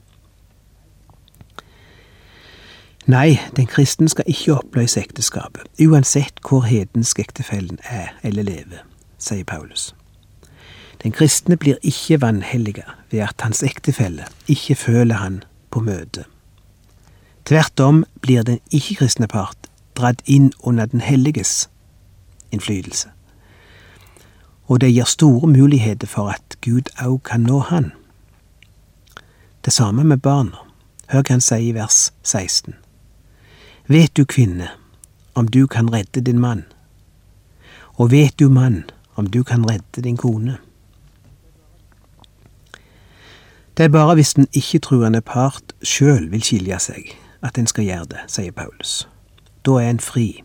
Nei, 3.09 3.39
den 3.57 3.65
kristen 3.65 4.07
skal 4.13 4.29
ikke 4.29 4.59
oppløse 4.59 5.01
ekteskapet, 5.01 5.65
uansett 5.81 6.37
hvor 6.45 6.69
hedensk 6.69 7.19
ektefellen 7.19 7.81
er 7.89 8.13
eller 8.23 8.45
lever, 8.45 8.85
sier 9.17 9.43
Paulus. 9.43 9.89
Den 11.03 11.11
kristne 11.11 11.57
blir 11.57 11.77
ikke 11.81 12.21
vanhelliga 12.21 12.83
ved 13.11 13.19
at 13.19 13.41
hans 13.41 13.63
ektefelle 13.63 14.25
ikke 14.47 14.75
føler 14.75 15.15
han 15.15 15.43
på 15.71 15.79
møtet. 15.79 16.25
Tvert 17.45 17.79
om 17.79 18.03
blir 18.21 18.43
den 18.43 18.59
ikke-kristne 18.71 19.27
part 19.27 19.57
dratt 19.97 20.21
inn 20.25 20.51
under 20.63 20.85
den 20.85 21.01
helliges 21.01 21.69
innflytelse. 22.51 23.09
Og 24.67 24.81
det 24.81 24.93
gir 24.93 25.09
store 25.09 25.47
muligheter 25.47 26.07
for 26.07 26.29
at 26.29 26.57
Gud 26.61 26.93
òg 27.01 27.23
kan 27.25 27.41
nå 27.49 27.59
han. 27.59 27.91
Det 29.65 29.73
samme 29.73 30.03
med 30.03 30.17
barna. 30.17 30.57
Hør 31.11 31.25
hva 31.25 31.35
han 31.35 31.43
sier 31.43 31.65
i 31.65 31.75
vers 31.75 32.11
16. 32.23 32.75
Vet 33.91 34.13
du, 34.15 34.23
kvinne, 34.25 34.69
om 35.35 35.47
du 35.47 35.67
kan 35.67 35.89
redde 35.91 36.21
din 36.21 36.39
mann? 36.39 36.63
Og 37.99 38.11
vet 38.11 38.39
du, 38.39 38.47
mann, 38.49 38.85
om 39.15 39.27
du 39.27 39.43
kan 39.43 39.65
redde 39.69 40.01
din 40.01 40.17
kone? 40.17 40.57
Det 43.81 43.85
er 43.85 43.89
bare 43.89 44.13
hvis 44.13 44.33
den 44.33 44.47
ikke-truende 44.53 45.21
part 45.21 45.73
sjøl 45.81 46.27
vil 46.31 46.43
skilje 46.45 46.77
seg, 46.79 47.07
at 47.41 47.57
en 47.57 47.65
skal 47.67 47.87
gjøre 47.87 48.05
det, 48.11 48.19
sier 48.29 48.53
Paulus. 48.53 49.07
Da 49.65 49.79
er 49.81 49.87
en 49.89 49.99
fri, 49.99 50.43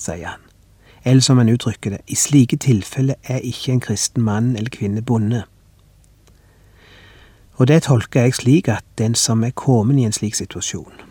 sier 0.00 0.24
han. 0.24 0.46
Eller 1.04 1.20
som 1.20 1.36
han 1.36 1.50
uttrykker 1.52 1.90
det, 1.90 1.98
i 2.08 2.16
slike 2.16 2.56
tilfeller 2.56 3.18
er 3.28 3.44
ikke 3.44 3.74
en 3.74 3.82
kristen 3.84 4.24
mann 4.24 4.56
eller 4.56 4.72
kvinne 4.72 5.02
bonde. 5.02 5.42
Og 7.60 7.68
det 7.68 7.82
tolker 7.82 8.24
jeg 8.24 8.38
slik 8.38 8.70
at 8.72 8.88
den 8.98 9.14
som 9.14 9.44
er 9.44 9.52
kommet 9.52 10.00
i 10.00 10.06
en 10.08 10.16
slik 10.16 10.38
situasjon, 10.40 11.04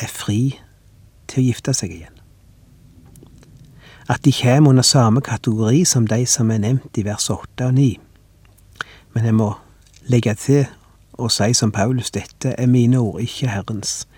er 0.00 0.08
fri 0.08 0.54
til 1.28 1.42
å 1.42 1.46
gifte 1.50 1.74
seg 1.76 1.92
igjen. 1.98 2.16
At 4.08 4.24
de 4.24 4.32
kommer 4.40 4.72
under 4.72 4.88
samme 4.88 5.20
kategori 5.20 5.84
som 5.84 6.08
de 6.08 6.24
som 6.24 6.48
er 6.50 6.64
nevnt 6.64 6.96
i 6.96 7.04
vers 7.04 7.28
åtte 7.28 7.68
og 7.68 7.76
ni. 7.76 7.90
Men 9.12 9.28
jeg 9.28 9.36
må 9.36 9.52
legge 10.10 10.34
til 10.34 10.66
og 11.14 11.30
si 11.30 11.52
som 11.54 11.72
Paulus, 11.72 12.10
dette 12.10 12.54
er 12.58 12.66
mine 12.66 12.98
ord, 12.98 13.20
ikke 13.20 13.48
Herrens, 13.48 14.08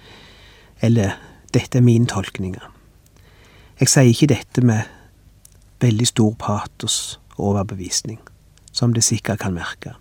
eller 0.80 1.18
dette 1.54 1.78
er 1.78 1.84
mine 1.84 2.06
tolkninger. 2.06 2.62
Jeg 3.80 3.88
sier 3.92 4.08
ikke 4.08 4.30
dette 4.32 4.64
med 4.64 4.88
veldig 5.80 6.06
stor 6.08 6.32
patos 6.40 7.20
og 7.36 7.50
overbevisning, 7.50 8.20
som 8.72 8.94
det 8.96 9.04
sikkert 9.04 9.42
kan 9.44 9.54
merke. 9.54 9.92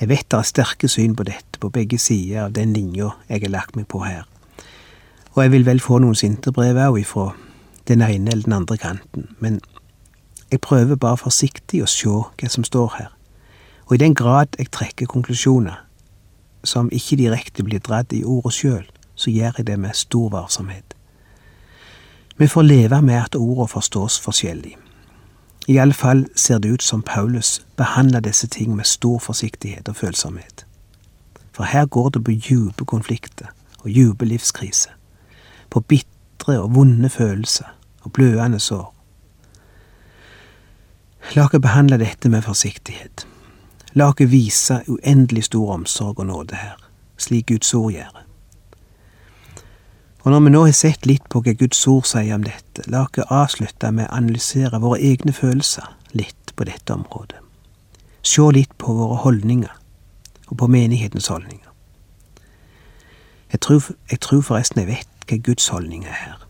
Jeg 0.00 0.08
vet 0.08 0.30
det 0.30 0.38
er 0.38 0.48
sterke 0.48 0.88
syn 0.88 1.16
på 1.16 1.24
dette 1.28 1.60
på 1.60 1.68
begge 1.72 1.98
sider 2.00 2.46
av 2.46 2.54
den 2.56 2.72
linja 2.72 3.12
jeg 3.28 3.44
har 3.44 3.52
lagt 3.52 3.76
meg 3.76 3.88
på 3.88 4.02
her, 4.04 4.24
og 5.34 5.42
jeg 5.42 5.52
vil 5.52 5.66
vel 5.66 5.80
få 5.80 6.00
noen 6.00 6.16
sinte 6.16 6.52
brev 6.52 6.80
òg 6.80 7.00
ifra 7.00 7.30
den 7.88 8.02
ene 8.02 8.32
eller 8.32 8.44
den 8.44 8.56
andre 8.56 8.76
kanten, 8.80 9.28
men 9.40 9.60
jeg 10.50 10.60
prøver 10.60 10.96
bare 10.96 11.20
forsiktig 11.20 11.82
å 11.82 11.90
se 11.90 12.08
hva 12.08 12.48
som 12.48 12.64
står 12.64 12.92
her, 12.98 13.12
og 13.86 13.94
i 13.94 13.98
den 13.98 14.14
grad 14.14 14.46
jeg 14.58 14.70
trekker 14.70 15.06
konklusjoner, 15.06 15.84
som 16.64 16.90
ikke 16.92 17.16
direkte 17.16 17.62
blir 17.62 17.78
dratt 17.78 18.12
i 18.12 18.24
ordet 18.24 18.52
sjøl, 18.52 18.86
så 19.14 19.30
gjør 19.30 19.52
jeg 19.58 19.66
det 19.66 19.78
med 19.80 19.94
stor 19.94 20.28
varsomhet. 20.30 20.94
Vi 22.36 22.46
får 22.46 22.62
leve 22.62 23.02
med 23.02 23.14
at 23.14 23.36
ordene 23.36 23.68
forstås 23.68 24.20
forskjellig. 24.20 24.76
I 25.68 25.76
alle 25.76 25.94
fall 25.94 26.26
ser 26.36 26.58
det 26.58 26.70
ut 26.70 26.82
som 26.82 27.02
Paulus 27.02 27.62
behandler 27.76 28.20
disse 28.20 28.46
ting 28.46 28.76
med 28.76 28.84
stor 28.84 29.18
forsiktighet 29.18 29.88
og 29.88 29.96
følsomhet. 29.96 30.66
For 31.52 31.64
her 31.64 31.86
går 31.86 32.08
det 32.08 32.24
på 32.24 32.30
dype 32.30 32.84
konflikter 32.84 33.46
og 33.78 33.90
dype 33.90 34.24
livskriser, 34.24 34.92
på 35.70 35.80
bitre 35.80 36.60
og 36.60 36.74
vonde 36.74 37.08
følelser 37.08 37.72
og 38.02 38.12
blødende 38.12 38.60
sår. 38.60 38.92
La 41.34 41.46
oss 41.46 41.58
behandle 41.62 41.98
dette 41.98 42.28
med 42.28 42.42
forsiktighet. 42.42 43.26
La 43.96 44.10
oss 44.10 44.20
vise 44.28 44.82
uendelig 44.92 45.44
stor 45.44 45.70
omsorg 45.72 46.18
og 46.20 46.26
nåde 46.26 46.56
her, 46.56 46.76
slik 47.16 47.46
Guds 47.48 47.74
ord 47.74 47.92
gjør. 47.92 48.24
Og 50.20 50.32
når 50.32 50.40
vi 50.40 50.50
nå 50.52 50.64
har 50.66 50.74
sett 50.76 51.06
litt 51.08 51.24
på 51.32 51.40
hva 51.40 51.54
Guds 51.56 51.80
ord 51.88 52.04
sier 52.04 52.34
om 52.36 52.44
dette, 52.44 52.84
la 52.92 53.06
oss 53.06 53.30
avslutte 53.32 53.88
med 53.96 54.10
å 54.10 54.18
analysere 54.18 54.82
våre 54.82 55.00
egne 55.00 55.32
følelser 55.32 55.86
litt 56.12 56.52
på 56.56 56.66
dette 56.68 56.92
området. 56.92 57.40
Se 58.20 58.44
litt 58.52 58.74
på 58.76 58.92
våre 58.98 59.16
holdninger, 59.22 59.72
og 60.48 60.58
på 60.60 60.68
menighetens 60.68 61.30
holdninger. 61.32 61.72
Jeg 63.52 63.60
tror, 63.60 63.88
jeg 64.10 64.20
tror 64.20 64.44
forresten 64.44 64.82
jeg 64.82 64.90
vet 64.90 65.24
hva 65.30 65.40
Guds 65.48 65.70
holdning 65.72 66.04
er 66.04 66.20
her. 66.20 66.44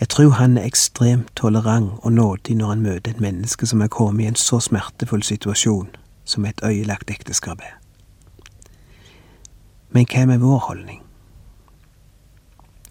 Jeg 0.00 0.08
tror 0.08 0.34
han 0.40 0.58
er 0.58 0.66
ekstremt 0.66 1.30
tolerant 1.36 2.02
og 2.02 2.12
nådig 2.12 2.58
når 2.58 2.74
han 2.74 2.82
møter 2.82 3.14
et 3.14 3.22
menneske 3.22 3.70
som 3.70 3.86
er 3.86 3.94
kommet 3.94 4.24
i 4.24 4.28
en 4.32 4.42
så 4.48 4.58
smertefull 4.58 5.22
situasjon 5.22 5.94
som 6.28 6.44
et 6.44 6.60
øyelagt 6.64 7.10
ekteskap 7.10 7.62
er. 7.64 7.78
Men 9.90 10.06
hva 10.12 10.26
med 10.28 10.42
vår 10.44 10.58
holdning? 10.68 11.02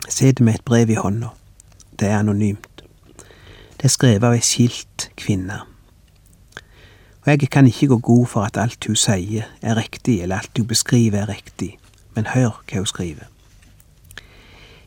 Sitter 0.09 0.43
med 0.43 0.57
et 0.57 0.65
brev 0.65 0.89
i 0.89 0.97
hånda. 0.97 1.29
Det 1.99 2.07
er 2.07 2.19
anonymt. 2.19 2.83
Det 3.77 3.85
er 3.85 3.93
skrevet 3.93 4.25
av 4.25 4.33
ei 4.33 4.41
skilt 4.41 5.11
kvinne. 5.19 5.59
Og 7.21 7.29
jeg 7.33 7.49
kan 7.53 7.67
ikke 7.67 7.91
gå 7.91 7.97
god 7.97 8.25
for 8.31 8.47
at 8.47 8.57
alt 8.57 8.87
hun 8.87 8.97
sier 8.97 9.45
er 9.61 9.77
riktig, 9.77 10.21
eller 10.21 10.41
alt 10.41 10.57
hun 10.57 10.67
beskriver 10.67 11.21
er 11.21 11.29
riktig, 11.29 11.75
men 12.15 12.31
hør 12.33 12.63
hva 12.65 12.81
hun 12.81 12.89
skriver. 12.89 13.29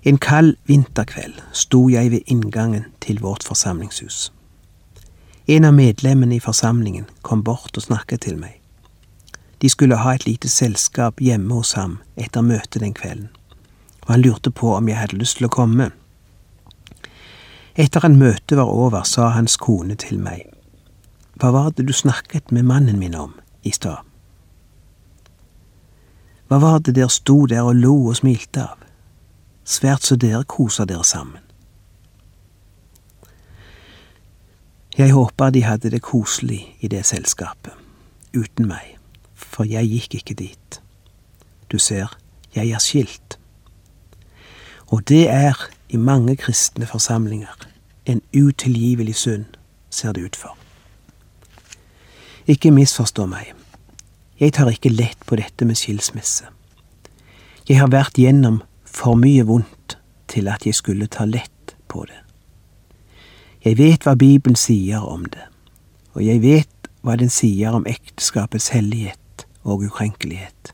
En 0.03 0.19
kald 0.19 0.57
vinterkveld 0.67 1.43
sto 1.53 1.89
jeg 1.93 2.11
ved 2.11 2.27
inngangen 2.27 2.87
til 3.01 3.21
vårt 3.21 3.45
forsamlingshus. 3.45 4.33
En 5.47 5.65
av 5.65 5.75
medlemmene 5.75 6.35
i 6.35 6.41
forsamlingen 6.41 7.07
kom 7.23 7.43
bort 7.43 7.77
og 7.77 7.83
snakket 7.83 8.21
til 8.27 8.37
meg. 8.39 8.61
De 9.61 9.69
skulle 9.69 9.97
ha 9.97 10.15
et 10.15 10.27
lite 10.27 10.49
selskap 10.49 11.21
hjemme 11.21 11.55
hos 11.55 11.73
ham 11.77 11.99
etter 12.17 12.45
møtet 12.45 12.81
den 12.81 12.95
kvelden, 12.97 13.29
og 14.05 14.15
han 14.15 14.23
lurte 14.25 14.51
på 14.51 14.75
om 14.77 14.89
jeg 14.89 15.01
hadde 15.01 15.19
lyst 15.21 15.41
til 15.41 15.49
å 15.49 15.53
komme. 15.53 15.91
Etter 17.75 18.05
at 18.05 18.17
møtet 18.17 18.57
var 18.59 18.73
over, 18.73 19.05
sa 19.05 19.31
hans 19.37 19.57
kone 19.57 19.97
til 19.97 20.21
meg, 20.21 20.47
Hva 21.41 21.53
var 21.53 21.71
det 21.73 21.87
du 21.89 21.93
snakket 21.97 22.51
med 22.53 22.67
mannen 22.69 22.99
min 22.99 23.15
om 23.15 23.33
i 23.63 23.71
stad? 23.73 24.05
Hva 26.49 26.59
var 26.61 26.81
det 26.81 26.97
dere 26.97 27.09
sto 27.09 27.47
der 27.47 27.63
og 27.63 27.79
lo 27.79 27.95
og 28.11 28.17
smilte 28.19 28.65
av? 28.65 28.81
Svært 29.65 30.05
så 30.05 30.17
dere 30.17 30.45
koser 30.45 30.85
dere 30.85 31.05
sammen. 31.05 31.41
Jeg 35.01 35.15
håper 35.17 35.51
de 35.51 35.63
hadde 35.65 35.91
det 35.91 36.03
koselig 36.03 36.77
i 36.85 36.89
det 36.93 37.07
selskapet, 37.09 37.73
uten 38.37 38.67
meg, 38.69 38.99
for 39.33 39.65
jeg 39.65 39.89
gikk 39.89 40.19
ikke 40.19 40.35
dit. 40.43 40.81
Du 41.73 41.79
ser, 41.81 42.13
jeg 42.53 42.69
er 42.69 42.83
skilt. 42.85 43.39
Og 44.93 45.01
det 45.09 45.23
er, 45.33 45.57
i 45.89 45.97
mange 45.97 46.37
kristne 46.37 46.85
forsamlinger, 46.87 47.57
en 48.05 48.21
utilgivelig 48.37 49.17
synd, 49.17 49.57
ser 49.91 50.13
det 50.13 50.27
ut 50.29 50.37
for. 50.37 50.59
Ikke 52.45 52.69
misforstå 52.71 53.25
meg, 53.31 53.55
jeg 54.37 54.53
tar 54.53 54.69
ikke 54.69 54.93
lett 54.93 55.25
på 55.25 55.41
dette 55.41 55.65
med 55.65 55.81
skilsmisse. 55.81 56.45
Jeg 57.69 57.81
har 57.81 57.89
vært 57.89 58.21
gjennom 58.21 58.61
for 58.85 59.17
mye 59.17 59.49
vondt 59.49 59.97
til 60.29 60.53
at 60.53 60.69
jeg 60.69 60.77
skulle 60.77 61.09
ta 61.09 61.25
lett 61.25 61.79
på 61.89 62.05
det. 62.05 62.20
Jeg 63.65 63.77
vet 63.79 64.07
hva 64.07 64.15
Bibelen 64.15 64.57
sier 64.57 65.03
om 65.05 65.27
det, 65.29 65.43
og 66.17 66.25
jeg 66.25 66.41
vet 66.41 66.89
hva 67.05 67.17
den 67.21 67.29
sier 67.29 67.75
om 67.77 67.85
ekteskapets 67.85 68.71
hellighet 68.73 69.45
og 69.69 69.85
ukrenkelighet. 69.85 70.73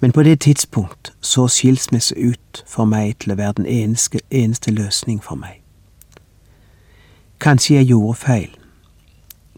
Men 0.00 0.12
på 0.12 0.22
det 0.26 0.40
tidspunkt 0.40 1.12
så 1.20 1.46
skilsmisse 1.46 2.14
ut 2.18 2.64
for 2.66 2.90
meg 2.90 3.20
til 3.22 3.34
å 3.36 3.38
være 3.38 3.60
den 3.62 3.70
eneste, 3.70 4.18
eneste 4.34 4.74
løsning 4.74 5.22
for 5.22 5.38
meg. 5.38 5.62
Kanskje 7.38 7.78
jeg 7.78 7.92
gjorde 7.92 8.18
feil. 8.18 8.52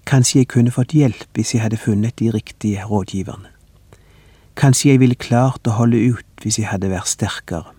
Kanskje 0.05 0.43
jeg 0.43 0.53
kunne 0.53 0.77
fått 0.77 0.93
hjelp 0.93 1.29
hvis 1.33 1.55
jeg 1.55 1.65
hadde 1.65 1.81
funnet 1.81 2.19
de 2.21 2.29
riktige 2.31 2.85
rådgiverne. 2.85 3.49
Kanskje 4.57 4.93
jeg 4.93 5.01
ville 5.01 5.17
klart 5.17 5.65
å 5.65 5.81
holde 5.81 5.97
ut 6.13 6.45
hvis 6.45 6.61
jeg 6.61 6.69
hadde 6.69 6.93
vært 6.93 7.09
sterkere, 7.09 7.73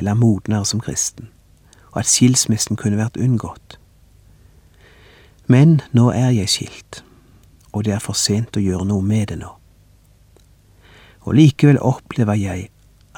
eller 0.00 0.16
modnere 0.16 0.64
som 0.64 0.80
kristen 0.80 1.28
og 1.92 2.00
at 2.02 2.10
skilsmissen 2.10 2.76
kunne 2.76 3.00
vært 3.00 3.16
unngått. 3.16 3.78
Men 5.46 5.80
nå 5.92 6.10
er 6.12 6.30
jeg 6.36 6.48
skilt, 6.48 7.04
og 7.72 7.84
det 7.84 7.94
er 7.96 8.04
for 8.04 8.18
sent 8.18 8.56
å 8.56 8.64
gjøre 8.64 8.88
noe 8.88 9.02
med 9.02 9.30
det 9.32 9.38
nå. 9.40 9.54
Og 11.24 11.34
likevel 11.36 11.80
opplever 11.80 12.36
jeg 12.38 12.68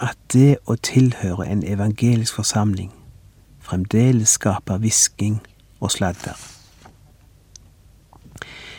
at 0.00 0.18
det 0.32 0.56
å 0.66 0.78
tilhøre 0.78 1.46
en 1.46 1.66
evangelisk 1.66 2.38
forsamling 2.40 2.92
fremdeles 3.70 4.28
skaper 4.38 4.80
hvisking 4.82 5.40
og 5.80 5.92
sladder. 5.94 6.38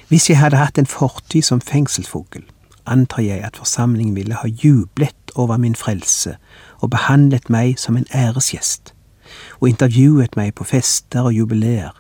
Hvis 0.08 0.30
jeg 0.30 0.40
hadde 0.42 0.60
hatt 0.60 0.78
en 0.78 0.90
fortid 0.90 1.46
som 1.48 1.62
fengselsfugl, 1.62 2.44
antar 2.86 3.24
jeg 3.24 3.44
at 3.46 3.58
forsamlingen 3.58 4.16
ville 4.16 4.36
ha 4.36 4.48
jublet 4.48 5.32
over 5.36 5.58
min 5.58 5.76
frelse 5.76 6.36
og 6.82 6.92
behandlet 6.92 7.48
meg 7.50 7.80
som 7.80 7.96
en 7.96 8.10
æresgjest, 8.12 8.94
og 9.60 9.70
intervjuet 9.70 10.36
meg 10.36 10.56
på 10.56 10.64
fester 10.64 11.30
og 11.30 11.34
jubileer. 11.34 11.92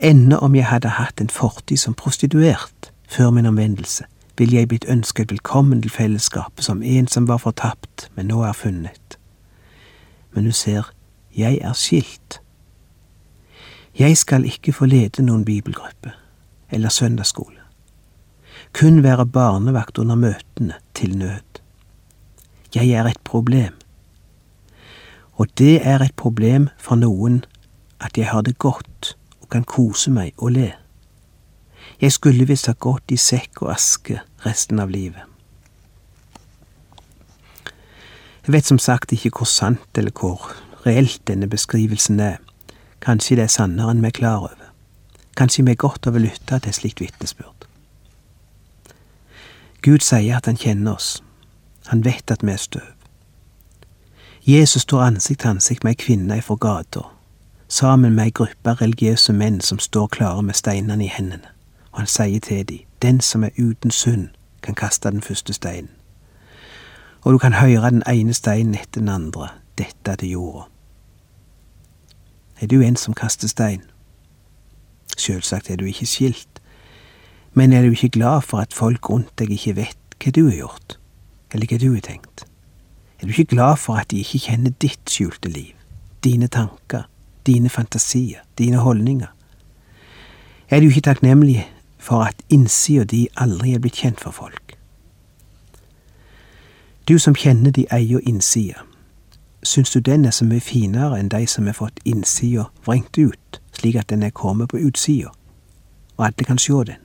Ennå 0.00 0.36
om 0.36 0.54
jeg 0.54 0.66
hadde 0.66 0.96
hatt 0.96 1.20
en 1.20 1.28
fortid 1.28 1.76
som 1.76 1.94
prostituert 1.94 2.92
før 3.08 3.30
min 3.30 3.46
omvendelse, 3.46 4.04
ville 4.38 4.56
jeg 4.56 4.68
blitt 4.68 4.88
ønsket 4.88 5.32
velkommen 5.32 5.82
til 5.82 5.92
fellesskapet 5.92 6.64
som 6.64 6.82
en 6.82 7.08
som 7.08 7.26
var 7.28 7.42
fortapt, 7.42 8.08
men 8.16 8.30
nå 8.32 8.40
er 8.42 8.56
funnet. 8.56 9.18
Men 10.32 10.46
du 10.48 10.52
ser, 10.56 10.92
jeg 11.36 11.58
er 11.60 11.72
skilt. 11.76 12.40
Jeg 13.98 14.16
skal 14.16 14.46
ikke 14.48 14.72
få 14.72 14.86
lede 14.88 15.22
noen 15.22 15.44
bibelgruppe 15.44 16.14
eller 16.70 16.88
søndagsskole. 16.88 17.60
Kun 18.72 19.02
være 19.02 19.26
barnevakt 19.26 19.98
under 19.98 20.14
møtene 20.14 20.78
til 20.94 21.18
nød. 21.18 21.60
Jeg 22.74 22.88
er 22.90 23.04
et 23.04 23.20
problem. 23.24 23.74
Og 25.40 25.48
det 25.58 25.80
er 25.86 26.02
et 26.04 26.16
problem 26.20 26.68
for 26.76 27.00
noen 27.00 27.40
at 28.00 28.18
jeg 28.18 28.28
har 28.28 28.44
det 28.44 28.58
godt 28.60 29.14
og 29.40 29.48
kan 29.48 29.64
kose 29.64 30.12
meg 30.12 30.34
og 30.36 30.52
le. 30.52 30.68
Jeg 32.00 32.12
skulle 32.12 32.44
visst 32.48 32.68
ha 32.68 32.76
gått 32.76 33.12
i 33.12 33.16
sekk 33.16 33.62
og 33.62 33.72
aske 33.72 34.20
resten 34.44 34.80
av 34.84 34.92
livet. 34.92 35.24
Jeg 38.44 38.52
vet 38.52 38.68
som 38.68 38.78
sagt 38.78 39.12
ikke 39.16 39.32
hvor 39.38 39.48
sant 39.48 39.98
eller 40.00 40.12
hvor 40.12 40.52
reelt 40.84 41.24
denne 41.28 41.48
beskrivelsen 41.48 42.20
er. 42.20 42.38
Kanskje 43.00 43.40
det 43.40 43.48
er 43.48 43.56
sannere 43.56 43.94
enn 43.94 44.04
vi 44.04 44.12
er 44.12 44.18
klar 44.20 44.44
over. 44.44 44.70
Kanskje 45.40 45.64
vi 45.64 45.72
er 45.72 45.80
godt 45.80 46.08
over 46.08 46.20
å 46.20 46.26
lytte 46.28 46.60
til 46.60 46.76
slikt 46.76 47.00
vitnesbyrd. 47.00 47.68
Gud 49.80 50.04
sier 50.04 50.36
at 50.36 50.48
han 50.48 50.60
kjenner 50.60 51.00
oss. 51.00 51.22
Han 51.88 52.04
vet 52.04 52.28
at 52.28 52.44
vi 52.44 52.52
er 52.52 52.60
støv. 52.60 52.99
Jesus 54.46 54.82
står 54.82 55.00
ansikt 55.00 55.40
til 55.40 55.48
ansikt 55.48 55.84
med 55.84 55.92
ei 55.92 55.98
kvinne 56.00 56.36
ifra 56.40 56.54
gata, 56.56 57.00
sammen 57.68 58.14
med 58.14 58.24
ei 58.24 58.30
gruppe 58.30 58.72
religiøse 58.72 59.32
menn 59.36 59.60
som 59.60 59.78
står 59.78 60.06
klare 60.06 60.42
med 60.42 60.56
steinene 60.56 61.04
i 61.04 61.12
hendene, 61.12 61.52
og 61.92 61.98
han 61.98 62.08
sier 62.08 62.40
til 62.40 62.64
dem, 62.68 62.86
den 63.02 63.20
som 63.20 63.44
er 63.44 63.52
uten 63.58 63.90
synd, 63.90 64.28
kan 64.62 64.74
kaste 64.74 65.10
den 65.10 65.22
første 65.22 65.52
steinen. 65.52 65.90
Og 67.22 67.32
du 67.32 67.38
kan 67.38 67.52
høre 67.52 67.90
den 67.90 68.02
ene 68.08 68.34
steinen 68.34 68.74
etter 68.74 69.00
den 69.00 69.08
andre 69.08 69.48
dette 69.78 70.16
til 70.16 70.28
jorda. 70.28 70.66
Er 72.60 72.66
du 72.66 72.80
en 72.80 72.96
som 72.96 73.14
kaster 73.14 73.48
stein? 73.48 73.82
Selvsagt 75.16 75.70
er 75.70 75.76
du 75.76 75.84
ikke 75.84 76.06
skilt, 76.06 76.62
men 77.52 77.72
er 77.72 77.82
du 77.82 77.90
ikke 77.90 78.08
glad 78.08 78.40
for 78.40 78.58
at 78.58 78.72
folk 78.72 79.10
rundt 79.10 79.38
deg 79.38 79.50
ikke 79.50 79.76
vet 79.76 80.16
hva 80.24 80.32
du 80.32 80.46
har 80.48 80.56
gjort, 80.56 80.98
eller 81.52 81.66
hva 81.66 81.78
du 81.78 81.92
har 81.92 82.00
tenkt? 82.00 82.49
Er 83.20 83.26
du 83.26 83.28
ikke 83.28 83.44
glad 83.44 83.76
for 83.76 83.94
at 83.94 84.10
de 84.10 84.18
ikke 84.18 84.38
kjenner 84.38 84.70
ditt 84.70 85.10
skjulte 85.10 85.48
liv, 85.48 85.74
dine 86.24 86.46
tanker, 86.46 87.02
dine 87.46 87.68
fantasier, 87.68 88.38
dine 88.58 88.76
holdninger? 88.76 89.26
Er 90.70 90.80
du 90.80 90.86
ikke 90.86 91.00
takknemlig 91.00 91.68
for 91.98 92.22
at 92.24 92.34
innsida 92.48 93.04
di 93.04 93.28
aldri 93.36 93.74
er 93.74 93.78
blitt 93.78 94.00
kjent 94.00 94.20
for 94.20 94.30
folk? 94.30 94.76
Du 97.08 97.18
som 97.18 97.34
kjenner 97.34 97.70
de 97.70 97.84
eier 97.92 98.20
innsida, 98.24 98.86
syns 99.62 99.90
du 99.90 100.00
den 100.00 100.24
er 100.24 100.30
så 100.30 100.44
mye 100.48 100.64
finere 100.64 101.18
enn 101.20 101.28
de 101.28 101.44
som 101.46 101.66
har 101.66 101.76
fått 101.76 102.00
innsida 102.04 102.70
vrengt 102.86 103.18
ut, 103.18 103.60
slik 103.76 103.96
at 104.00 104.08
den 104.08 104.22
er 104.22 104.30
kommet 104.30 104.72
på 104.72 104.80
utsida, 104.80 105.28
og 106.16 106.26
alle 106.26 106.44
kan 106.48 106.58
sjå 106.58 106.84
den? 106.84 107.02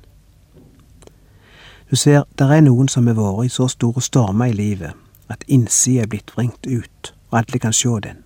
Du 1.92 1.96
ser, 1.96 2.24
der 2.40 2.54
er 2.54 2.62
noen 2.62 2.88
som 2.88 3.08
har 3.08 3.20
vært 3.20 3.46
i 3.46 3.50
så 3.52 3.68
store 3.68 4.02
stormer 4.02 4.54
i 4.54 4.56
livet 4.56 5.05
at 5.30 5.44
innsida 5.48 6.04
er 6.04 6.12
blitt 6.12 6.34
vrengt 6.36 6.68
ut, 6.68 7.14
og 7.32 7.40
alle 7.42 7.60
kan 7.60 7.74
sjå 7.74 8.00
den. 8.00 8.24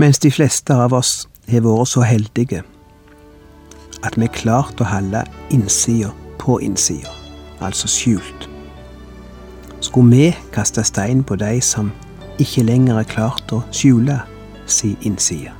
Mens 0.00 0.18
de 0.18 0.30
fleste 0.32 0.74
av 0.74 0.94
oss 0.96 1.26
har 1.50 1.64
vært 1.66 1.92
så 1.92 2.04
heldige 2.06 2.62
at 4.00 4.16
vi 4.16 4.24
har 4.24 4.32
klart 4.32 4.80
å 4.80 4.88
holde 4.88 5.26
innsida 5.52 6.12
på 6.40 6.56
innsida, 6.64 7.12
altså 7.60 7.90
skjult. 7.90 8.48
Skulle 9.84 10.16
vi 10.16 10.52
kaste 10.54 10.84
stein 10.84 11.24
på 11.24 11.36
de 11.40 11.58
som 11.64 11.92
ikke 12.40 12.64
lenger 12.64 13.02
er 13.02 13.08
klart 13.08 13.52
å 13.52 13.60
skjule 13.76 14.22
si 14.64 14.94
innside? 15.04 15.59